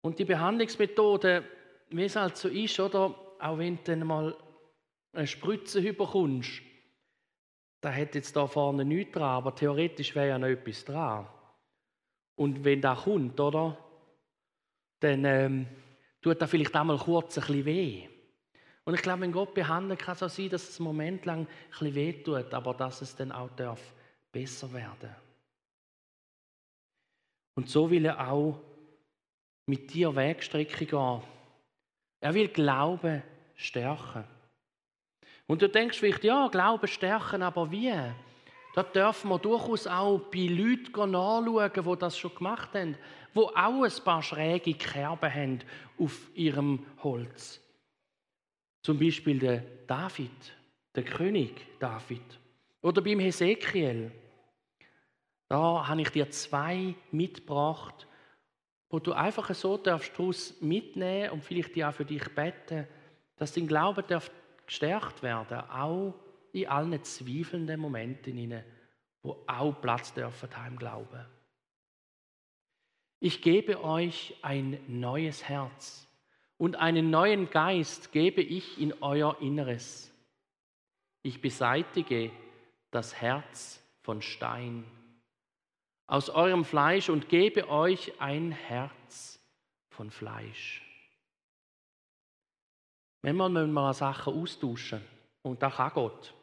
Und 0.00 0.18
die 0.18 0.24
Behandlungsmethode, 0.24 1.44
wie 1.90 2.04
es 2.04 2.16
halt 2.16 2.36
so 2.36 2.48
ist, 2.48 2.80
oder 2.80 3.14
auch 3.38 3.58
wenn 3.58 3.76
du 3.76 3.82
dann 3.84 4.06
mal 4.06 4.36
eine 5.12 5.26
Spritze 5.26 5.80
überkommst, 5.80 6.62
da 7.80 7.92
hat 7.92 8.14
jetzt 8.14 8.34
da 8.34 8.46
vorne 8.46 8.84
nichts 8.84 9.12
dran, 9.12 9.36
aber 9.36 9.54
theoretisch 9.54 10.14
wäre 10.14 10.28
ja 10.28 10.38
noch 10.38 10.48
etwas 10.48 10.84
dran. 10.86 11.28
Und 12.36 12.64
wenn 12.64 12.80
da 12.80 12.94
kommt, 12.94 13.38
oder, 13.38 13.76
dann 15.00 15.24
ähm, 15.26 15.66
tut 16.24 16.40
da 16.40 16.46
vielleicht 16.46 16.74
einmal 16.74 16.96
kurz 16.96 17.36
ein 17.36 17.42
bisschen 17.42 17.66
weh. 17.66 18.08
Und 18.84 18.94
ich 18.94 19.02
glaube, 19.02 19.20
wenn 19.20 19.32
Gott 19.32 19.52
behandelt, 19.52 20.00
kann 20.00 20.14
es 20.14 20.22
auch 20.22 20.30
sein, 20.30 20.48
dass 20.48 20.70
es 20.70 20.80
einen 20.80 20.86
Moment 20.86 21.26
lang 21.26 21.40
ein 21.40 21.48
bisschen 21.68 21.94
weh 21.94 22.12
tut, 22.14 22.54
aber 22.54 22.72
dass 22.72 23.02
es 23.02 23.14
dann 23.14 23.30
auch 23.30 23.50
darf 23.50 23.92
besser 24.32 24.72
werden 24.72 25.14
Und 27.56 27.68
so 27.68 27.90
will 27.90 28.06
er 28.06 28.30
auch 28.30 28.58
mit 29.66 29.92
dir 29.92 30.16
Wegstrecke 30.16 30.86
gehen. 30.86 31.20
Er 32.20 32.32
will 32.32 32.48
Glauben 32.48 33.22
stärken. 33.54 34.24
Und 35.46 35.60
du 35.60 35.68
denkst 35.68 35.98
vielleicht, 35.98 36.24
ja, 36.24 36.48
Glauben 36.48 36.88
stärken, 36.88 37.42
aber 37.42 37.70
wie? 37.70 37.92
Da 38.74 38.82
dürfen 38.82 39.30
wir 39.30 39.38
durchaus 39.38 39.86
auch 39.86 40.18
bei 40.18 40.46
Leuten 40.46 41.12
nachschauen, 41.12 41.70
die 41.72 41.98
das 41.98 42.18
schon 42.18 42.34
gemacht 42.34 42.74
haben, 42.74 42.96
die 43.34 43.38
auch 43.38 43.54
ein 43.82 44.04
paar 44.04 44.22
schräge 44.22 44.74
Kerben 44.74 45.32
haben 45.32 45.60
auf 45.96 46.30
ihrem 46.34 46.84
Holz. 47.02 47.60
Zum 48.82 48.98
Beispiel 48.98 49.38
der 49.38 49.62
David, 49.86 50.52
der 50.94 51.04
König 51.04 51.78
David. 51.78 52.40
Oder 52.82 53.00
beim 53.00 53.20
Hesekiel. 53.20 54.10
Da 55.48 55.86
habe 55.86 56.02
ich 56.02 56.10
dir 56.10 56.28
zwei 56.30 56.94
mitgebracht, 57.12 58.08
wo 58.90 58.98
du 58.98 59.12
einfach 59.12 59.54
so 59.54 59.76
darfst 59.76 60.12
daraus 60.18 60.60
mitnehmen 60.60 61.30
und 61.30 61.44
vielleicht 61.44 61.80
auch 61.82 61.94
für 61.94 62.04
dich 62.04 62.24
beten, 62.34 62.88
dass 63.36 63.52
dein 63.52 63.68
Glaube 63.68 64.02
darf 64.02 64.30
gestärkt 64.66 65.22
werden, 65.22 65.60
auch 65.70 66.14
in 66.54 66.68
allen 66.68 67.02
zweifelnden 67.02 67.80
Momenten, 67.80 68.36
hinein, 68.36 68.64
wo 69.22 69.44
auch 69.46 69.72
Platz 69.80 70.14
dürfen 70.14 70.48
im 70.66 70.78
Glauben. 70.78 71.26
Ich 73.18 73.42
gebe 73.42 73.82
euch 73.82 74.36
ein 74.42 74.78
neues 74.86 75.48
Herz 75.48 76.06
und 76.56 76.76
einen 76.76 77.10
neuen 77.10 77.50
Geist 77.50 78.12
gebe 78.12 78.40
ich 78.40 78.80
in 78.80 78.92
euer 79.02 79.40
Inneres. 79.40 80.12
Ich 81.22 81.40
beseitige 81.40 82.30
das 82.90 83.20
Herz 83.20 83.82
von 84.02 84.22
Stein 84.22 84.84
aus 86.06 86.30
eurem 86.30 86.64
Fleisch 86.64 87.08
und 87.08 87.28
gebe 87.28 87.68
euch 87.68 88.20
ein 88.20 88.52
Herz 88.52 89.40
von 89.88 90.10
Fleisch. 90.10 90.82
Manchmal 93.22 93.48
müssen 93.48 93.72
wir 93.72 93.94
Sachen 93.94 94.34
austauschen. 94.34 95.00
Und 95.44 95.62
das 95.62 95.76
kann 95.76 95.92
Gott. 95.94 96.34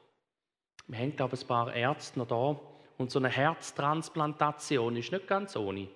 Wir 0.91 0.99
haben, 0.99 1.13
ich, 1.13 1.41
ein 1.41 1.47
paar 1.47 1.73
Ärzte 1.73 2.19
noch 2.19 2.27
da. 2.27 2.59
Und 2.97 3.09
so 3.09 3.17
eine 3.17 3.29
Herztransplantation 3.29 4.97
ist 4.97 5.11
nicht 5.11 5.25
ganz 5.25 5.55
ohne. 5.55 5.87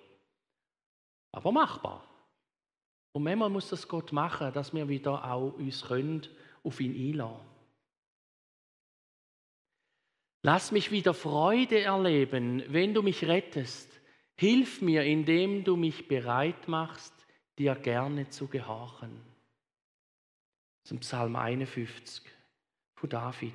Aber 1.32 1.52
machbar. 1.52 2.02
Und 3.12 3.22
manchmal 3.22 3.50
muss 3.50 3.68
das 3.68 3.86
Gott 3.86 4.10
machen, 4.12 4.52
dass 4.54 4.72
wir 4.72 4.88
wieder 4.88 5.22
auch 5.30 5.52
uns 5.52 5.84
können 5.84 6.26
auf 6.62 6.80
ihn 6.80 6.94
einladen 6.94 7.46
Lass 10.42 10.70
mich 10.70 10.92
wieder 10.92 11.12
Freude 11.12 11.82
erleben, 11.82 12.62
wenn 12.68 12.94
du 12.94 13.02
mich 13.02 13.24
rettest. 13.24 13.90
Hilf 14.36 14.80
mir, 14.80 15.02
indem 15.02 15.64
du 15.64 15.76
mich 15.76 16.06
bereit 16.06 16.68
machst, 16.68 17.12
dir 17.58 17.74
gerne 17.74 18.28
zu 18.28 18.46
gehorchen 18.46 19.20
zum 20.84 21.00
Psalm 21.00 21.34
51 21.34 22.22
von 22.94 23.10
David. 23.10 23.52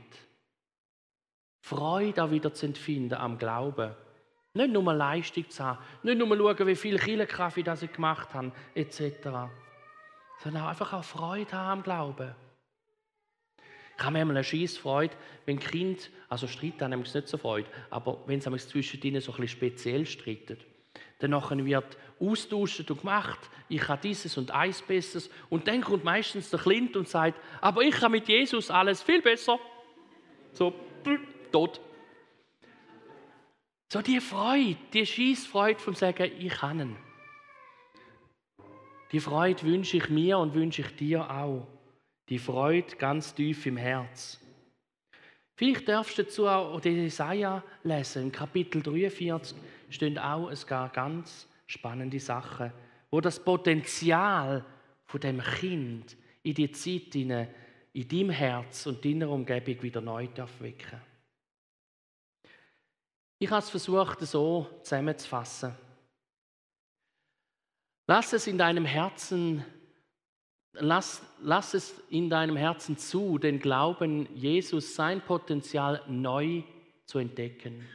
Freude 1.62 2.24
auch 2.24 2.32
wieder 2.32 2.54
zu 2.54 2.66
empfinden 2.66 3.14
am 3.14 3.38
Glauben. 3.38 3.96
Nicht 4.54 4.74
nur 4.74 4.94
Leistung 4.94 5.50
zu 5.50 5.64
haben, 5.64 5.80
nicht 6.04 6.18
nur 6.18 6.36
schauen, 6.36 6.68
wie 6.68 6.76
viel 6.76 7.00
Killerkaffee 7.00 7.64
das 7.64 7.84
ich 7.84 7.94
gemacht 7.94 8.34
habe, 8.34 8.52
etc. 8.76 9.14
Sondern 10.44 10.68
einfach 10.68 10.92
auch 10.92 11.04
Freude 11.04 11.54
haben 11.54 11.80
am 11.80 11.84
Glauben. 11.84 12.36
Ich 13.98 14.04
habe 14.04 14.14
manchmal 14.14 14.38
eine 14.38 14.44
scheisse 14.44 14.80
Freude, 14.80 15.16
wenn 15.46 15.60
Kind, 15.60 16.10
also 16.28 16.48
streiten 16.48 16.92
haben 16.92 17.02
nicht 17.02 17.28
so 17.28 17.38
Freude, 17.38 17.70
aber 17.92 18.18
wenn 18.26 18.42
sie 18.42 18.58
zwischen 18.58 19.02
ihnen 19.04 19.22
so 19.22 19.32
ein 19.32 19.42
bisschen 19.42 19.58
speziell 19.60 20.06
streiten. 20.06 20.58
Dann 21.20 21.32
wird 21.66 21.98
austauscht 22.20 22.90
und 22.90 23.00
gemacht, 23.00 23.40
ich 23.70 23.88
habe 23.88 24.02
dieses 24.02 24.38
und 24.38 24.50
eins 24.50 24.82
Besseres. 24.82 25.30
Und 25.50 25.68
dann 25.68 25.82
kommt 25.82 26.04
meistens 26.04 26.50
der 26.50 26.60
Klint 26.60 26.96
und 26.98 27.08
sagt, 27.08 27.40
aber 27.62 27.84
ich 27.84 27.96
habe 28.02 28.14
mit 28.14 28.28
Jesus 28.28 28.72
alles 28.72 29.04
viel 29.04 29.22
besser. 29.22 29.60
So, 30.52 30.74
tot. 31.52 31.82
So 33.92 34.02
die 34.02 34.22
Freude, 34.22 34.78
die 34.94 35.06
Schießfreude 35.06 35.80
vom 35.80 35.96
Sagen, 35.96 36.32
ich 36.40 36.54
kann 36.54 36.80
ihn. 36.80 36.96
Die 39.12 39.20
Freude 39.20 39.64
wünsche 39.64 39.98
ich 39.98 40.10
mir 40.10 40.38
und 40.38 40.54
wünsche 40.54 40.84
ich 40.84 40.96
dir 40.96 41.30
auch. 41.30 41.68
Die 42.30 42.40
Freude 42.40 42.96
ganz 42.96 43.36
tief 43.36 43.66
im 43.66 43.76
Herz. 43.76 44.40
Vielleicht 45.58 45.90
darfst 45.90 46.18
du 46.18 46.24
dazu 46.24 46.48
auch 46.48 46.80
den 46.80 46.96
Jesaja 46.96 47.62
lesen, 47.84 48.24
im 48.24 48.32
Kapitel 48.32 48.82
43 48.82 49.58
stehen 49.90 50.18
auch 50.18 50.48
ein 50.48 50.58
paar 50.66 50.90
ganz 50.90 51.46
spannende 51.68 52.20
Sachen, 52.20 52.72
wo 53.12 53.20
das 53.20 53.44
Potenzial 53.44 54.64
von 55.06 55.20
dem 55.20 55.42
Kind 55.42 56.16
in 56.44 56.54
die 56.54 56.72
Zeit 56.72 57.14
in, 57.16 57.48
in 57.92 58.08
deinem 58.08 58.30
Herz 58.30 58.86
und 58.88 59.04
deiner 59.04 59.30
Umgebung 59.30 59.84
wieder 59.84 60.00
neu 60.00 60.30
wecken 60.60 61.11
Ich 63.42 63.50
habe 63.50 63.64
es 63.64 63.72
versucht, 63.72 64.20
so 64.20 64.68
zusammenzufassen. 64.84 65.74
Lass 68.06 68.34
es 68.34 68.46
in 68.46 68.60
deinem 68.60 68.86
Herzen, 68.86 69.66
lass, 70.74 71.24
lass 71.42 71.74
es 71.74 72.00
in 72.12 72.30
deinem 72.30 72.56
Herzen 72.56 73.00
zu, 73.00 73.40
den 73.40 73.58
Glauben, 73.58 74.28
Jesus 74.36 74.94
sein 74.94 75.22
Potenzial 75.22 76.04
neu 76.08 76.62
zu 77.06 77.18
entdecken. 77.18 77.90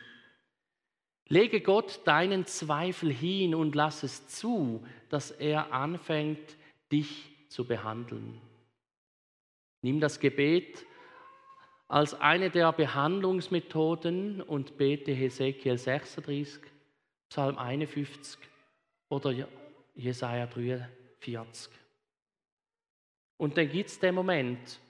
Lege 1.28 1.60
Gott 1.60 2.00
deinen 2.04 2.46
Zweifel 2.46 3.12
hin 3.12 3.54
und 3.54 3.76
lass 3.76 4.02
es 4.02 4.26
zu, 4.26 4.84
dass 5.10 5.30
er 5.30 5.72
anfängt, 5.72 6.56
dich 6.90 7.30
zu 7.50 7.64
behandeln. 7.64 8.40
Nimm 9.80 10.00
das 10.00 10.18
Gebet 10.18 10.84
als 11.88 12.14
eine 12.14 12.50
der 12.50 12.72
Behandlungsmethoden 12.72 14.42
und 14.42 14.76
bete 14.76 15.12
Hesekiel 15.12 15.78
36, 15.78 16.62
Psalm 17.28 17.58
51 17.58 18.38
oder 19.08 19.48
Jesaja 19.94 20.46
43. 20.46 21.72
Und 23.38 23.56
dann 23.56 23.68
gibt 23.68 23.90
es 23.90 23.98
den 23.98 24.14
Moment, 24.14 24.80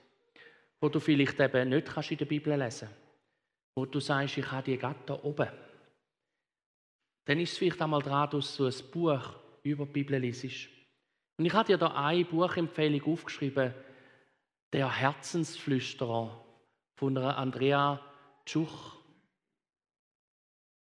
wo 0.79 0.89
du 0.89 0.99
vielleicht 0.99 1.39
eben 1.39 1.69
nicht 1.69 1.87
kannst 1.87 2.11
in 2.11 2.17
der 2.17 2.25
Bibel 2.25 2.57
lesen 2.57 2.87
kannst, 2.87 3.01
wo 3.75 3.85
du 3.85 3.99
sagst, 3.99 4.37
ich 4.37 4.51
habe 4.51 4.71
die 4.71 4.77
da 4.77 5.19
oben 5.23 5.49
dann 7.27 7.41
ist 7.41 7.51
es 7.51 7.57
vielleicht 7.57 7.81
einmal 7.81 8.01
dran, 8.01 8.29
dass 8.29 8.55
du 8.55 8.65
ein 8.65 8.73
Buch 8.89 9.35
über 9.61 9.85
die 9.85 9.91
Bibel 9.91 10.17
liest. 10.17 10.69
Und 11.37 11.45
ich 11.45 11.53
habe 11.53 11.67
dir 11.67 11.77
da 11.77 11.93
eine 11.93 12.23
Buchempfehlung 12.23 13.13
aufgeschrieben, 13.13 13.73
der 14.71 14.95
Herzensflüsterer 14.95 16.46
von 16.97 17.15
Andrea 17.17 18.01
Tschuch, 18.45 18.95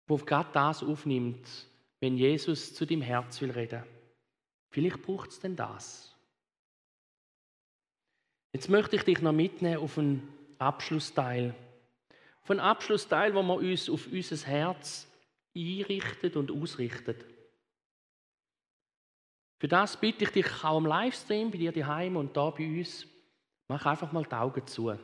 wo 0.08 0.18
gerade 0.18 0.50
das 0.54 0.82
aufnimmt, 0.82 1.48
wenn 2.00 2.18
Jesus 2.18 2.74
zu 2.74 2.86
dem 2.86 3.02
Herz 3.02 3.42
will 3.42 3.52
reden. 3.52 3.84
Vielleicht 4.70 5.02
braucht 5.02 5.32
es 5.32 5.40
denn 5.40 5.56
das. 5.56 6.16
Jetzt 8.54 8.70
möchte 8.70 8.96
ich 8.96 9.04
dich 9.04 9.22
noch 9.22 9.34
mitnehmen 9.34 9.82
auf 9.82 9.98
einen 9.98 10.34
Abschlussteil. 10.58 11.54
Auf 12.42 12.52
einen 12.52 12.62
Abschlussteil, 12.62 13.36
wo 13.36 13.44
wir 13.44 13.56
uns 13.56 13.90
auf 13.90 14.08
unser 14.08 14.48
Herz 14.48 15.08
einrichtet 15.56 16.38
und 16.38 16.52
ausrichtet. 16.52 17.26
Für 19.60 19.68
das 19.68 20.00
bitte 20.00 20.26
ich 20.26 20.32
dich 20.32 20.64
auch 20.64 20.78
im 20.78 20.86
Livestream 20.86 21.52
bei 21.52 21.58
dir 21.58 21.72
daheim 21.72 22.16
und 22.16 22.38
da 22.38 22.50
bei 22.52 22.66
uns, 22.66 23.06
mach 23.68 23.86
einfach 23.86 24.12
mal 24.12 24.24
die 24.24 24.36
Augen 24.36 24.66
zu. 24.68 24.98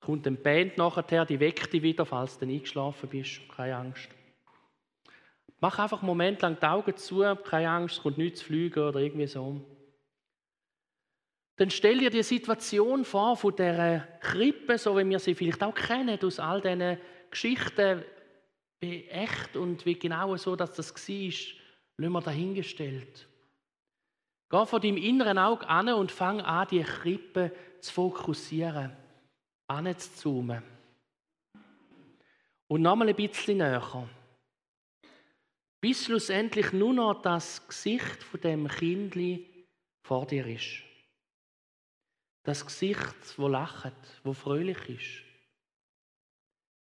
Kommt 0.00 0.26
ein 0.26 0.40
Band 0.40 0.78
nachher, 0.78 1.24
die 1.24 1.40
weckt 1.40 1.72
dich 1.72 1.82
wieder, 1.82 2.06
falls 2.06 2.38
du 2.38 2.46
eingeschlafen 2.46 3.08
bist, 3.08 3.40
keine 3.54 3.76
Angst. 3.76 4.08
Mach 5.60 5.78
einfach 5.78 5.98
einen 5.98 6.06
Moment 6.06 6.40
lang 6.42 6.58
die 6.60 6.66
Augen 6.66 6.96
zu, 6.96 7.24
keine 7.44 7.70
Angst, 7.70 7.96
es 7.96 8.02
kommt 8.02 8.18
nichts 8.18 8.40
zu 8.40 8.46
fliegen 8.46 8.80
oder 8.80 9.00
irgendwie 9.00 9.26
so. 9.26 9.60
Dann 11.56 11.70
stell 11.70 11.98
dir 11.98 12.10
die 12.10 12.22
Situation 12.22 13.04
vor 13.04 13.36
von 13.36 13.56
dieser 13.56 14.00
Krippe, 14.20 14.78
so 14.78 14.96
wie 14.96 15.08
wir 15.08 15.18
sie 15.18 15.34
vielleicht 15.34 15.62
auch 15.64 15.74
kennen, 15.74 16.18
aus 16.22 16.38
all 16.38 16.60
diesen 16.60 16.98
Geschichten, 17.30 18.04
wie 18.80 19.08
echt 19.08 19.56
und 19.56 19.84
wie 19.84 19.98
genau 19.98 20.36
so, 20.36 20.54
dass 20.54 20.72
das 20.72 20.94
war, 20.94 21.32
lassen 21.96 22.12
wir 22.12 22.20
dahingestellt. 22.20 23.26
Geh 24.50 24.66
von 24.66 24.80
deinem 24.80 24.96
inneren 24.96 25.36
Auge 25.36 25.68
an 25.68 25.88
und 25.88 26.12
fang 26.12 26.40
an, 26.40 26.68
die 26.70 26.82
Krippe 26.82 27.52
zu 27.80 27.92
fokussieren, 27.92 28.92
anzuzoomen. 29.68 30.62
Und 32.66 32.82
nochmal 32.82 33.08
ein 33.08 33.16
bisschen 33.16 33.58
näher. 33.58 34.08
Bis 35.80 36.04
schlussendlich 36.04 36.72
nur 36.72 36.92
noch 36.92 37.22
das 37.22 37.66
Gesicht 37.68 38.22
von 38.22 38.40
dem 38.40 38.68
Kindli 38.68 39.66
vor 40.02 40.26
dir 40.26 40.46
ist. 40.46 40.82
Das 42.42 42.64
Gesicht, 42.66 43.38
wo 43.38 43.46
lacht, 43.46 43.94
wo 44.24 44.32
fröhlich 44.32 44.88
ist. 44.88 45.24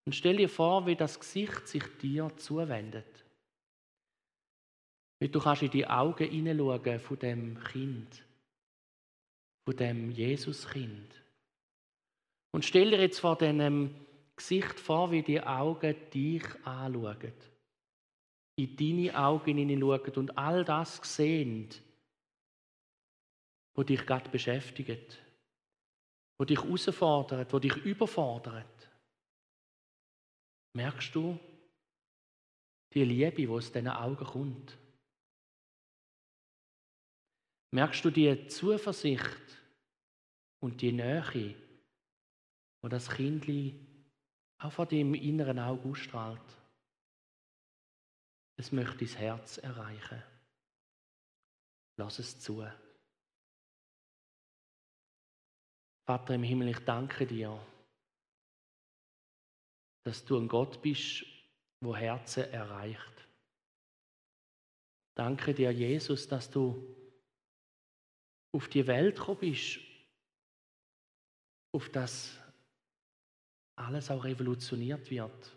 Und 0.06 0.14
stell 0.14 0.38
dir 0.38 0.48
vor, 0.48 0.86
wie 0.86 0.96
das 0.96 1.20
Gesicht 1.20 1.68
sich 1.68 1.84
dir 2.00 2.34
zuwendet. 2.36 3.24
Wie 5.20 5.28
du 5.28 5.40
kannst 5.40 5.62
in 5.62 5.70
die 5.70 5.86
Augen 5.86 6.30
hineinschauen 6.30 7.00
von 7.00 7.18
dem 7.18 7.60
Kind, 7.64 8.24
von 9.64 9.76
dem 9.76 10.10
Jesuskind. 10.10 11.27
Und 12.52 12.64
stell 12.64 12.90
dir 12.90 13.00
jetzt 13.00 13.20
vor 13.20 13.36
diesem 13.36 13.94
Gesicht 14.36 14.78
vor, 14.80 15.10
wie 15.10 15.22
die 15.22 15.40
Augen 15.40 15.94
dich 16.10 16.44
anschauen. 16.64 17.32
In 18.56 18.76
deine 18.76 19.18
Augen 19.18 19.58
hineinschauen 19.58 20.14
und 20.14 20.38
all 20.38 20.64
das 20.64 21.00
sehen, 21.02 21.68
was 23.74 23.86
dich 23.86 24.04
gerade 24.04 24.30
beschäftigt, 24.30 25.18
was 26.38 26.46
dich 26.46 26.62
herausfordert, 26.62 27.52
was 27.52 27.60
dich 27.60 27.76
überfordert. 27.76 28.88
Merkst 30.74 31.14
du 31.14 31.38
die 32.92 33.04
Liebe, 33.04 33.32
die 33.32 33.48
aus 33.48 33.70
diesen 33.70 33.88
Augen 33.88 34.24
kommt? 34.24 34.78
Merkst 37.70 38.04
du 38.04 38.10
die 38.10 38.46
Zuversicht 38.48 39.58
und 40.60 40.80
die 40.80 40.92
Nähe, 40.92 41.54
wo 42.82 42.88
das 42.88 43.08
Kindli 43.08 43.78
auch 44.58 44.72
vor 44.72 44.86
dem 44.86 45.14
inneren 45.14 45.58
Auge 45.58 45.88
ausstrahlt? 45.88 46.40
Es 48.56 48.72
möchte 48.72 49.04
dein 49.04 49.16
Herz 49.16 49.58
erreichen. 49.58 50.22
Lass 51.96 52.18
es 52.18 52.40
zu. 52.40 52.66
Vater 56.06 56.34
im 56.34 56.42
Himmel, 56.42 56.68
ich 56.68 56.78
danke 56.80 57.26
dir 57.26 57.60
dass 60.08 60.24
du 60.24 60.38
ein 60.38 60.48
Gott 60.48 60.80
bist, 60.80 61.26
wo 61.80 61.94
Herzen 61.94 62.44
erreicht. 62.44 63.28
Danke 65.14 65.52
dir, 65.52 65.70
Jesus, 65.70 66.26
dass 66.26 66.50
du 66.50 66.96
auf 68.52 68.68
die 68.68 68.86
Welt 68.86 69.16
gekommen 69.16 69.40
bist, 69.40 69.80
auf 71.74 71.90
das 71.90 72.38
alles 73.78 74.10
auch 74.10 74.24
revolutioniert 74.24 75.10
wird, 75.10 75.52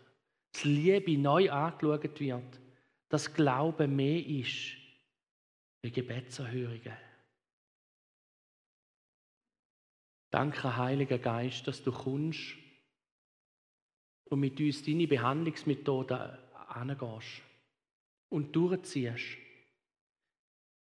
dass 0.52 0.64
Liebe 0.64 1.18
neu 1.18 1.50
angeschaut 1.50 2.20
wird, 2.20 2.60
dass 3.08 3.32
Glaube 3.32 3.86
mehr 3.86 4.24
ist 4.24 4.76
wie 5.82 5.90
Gebetserhörungen. 5.90 6.96
Danke, 10.30 10.76
Heiliger 10.76 11.18
Geist, 11.18 11.66
dass 11.66 11.82
du 11.82 11.92
kommst 11.92 12.54
und 14.30 14.40
mit 14.40 14.58
uns 14.58 14.82
deine 14.82 15.06
Behandlungsmethoden 15.06 16.38
angehst 16.68 17.42
und 18.30 18.56
durchziehst. 18.56 19.36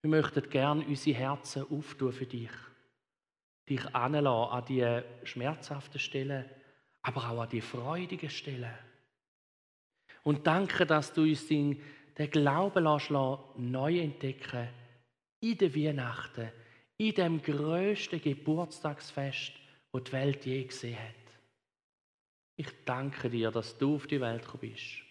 Wir 0.02 0.10
möchten 0.10 0.48
gerne 0.48 0.86
unsere 0.86 1.18
Herzen 1.18 1.70
auftun 1.70 2.12
für 2.12 2.26
dich. 2.26 2.50
Dich 3.68 3.94
anlassen 3.94 4.26
an 4.26 4.64
die 4.66 5.26
schmerzhaften 5.26 5.98
Stellen, 5.98 6.48
aber 7.04 7.30
auch 7.30 7.42
an 7.42 7.48
die 7.48 7.60
freudigen 7.60 8.30
Stellen. 8.30 8.74
Und 10.22 10.46
danke, 10.46 10.86
dass 10.86 11.12
du 11.12 11.22
uns 11.22 11.46
den, 11.46 11.80
den 12.16 12.30
Glauben 12.30 12.84
lässt, 12.84 13.10
neu 13.10 13.98
entdecken 14.00 14.68
in 15.40 15.58
der 15.58 15.74
Weihnachten, 15.74 16.50
in 16.96 17.14
dem 17.14 17.42
größten 17.42 18.22
Geburtstagsfest, 18.22 19.52
das 19.92 20.04
die 20.04 20.12
Welt 20.12 20.46
je 20.46 20.64
gesehen 20.64 20.98
hat. 20.98 21.14
Ich 22.56 22.68
danke 22.86 23.28
dir, 23.28 23.50
dass 23.50 23.76
du 23.76 23.96
auf 23.96 24.06
die 24.06 24.20
Welt 24.20 24.44
gekommen 24.44 24.72
bist. 24.72 25.02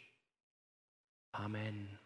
Amen. 1.34 2.00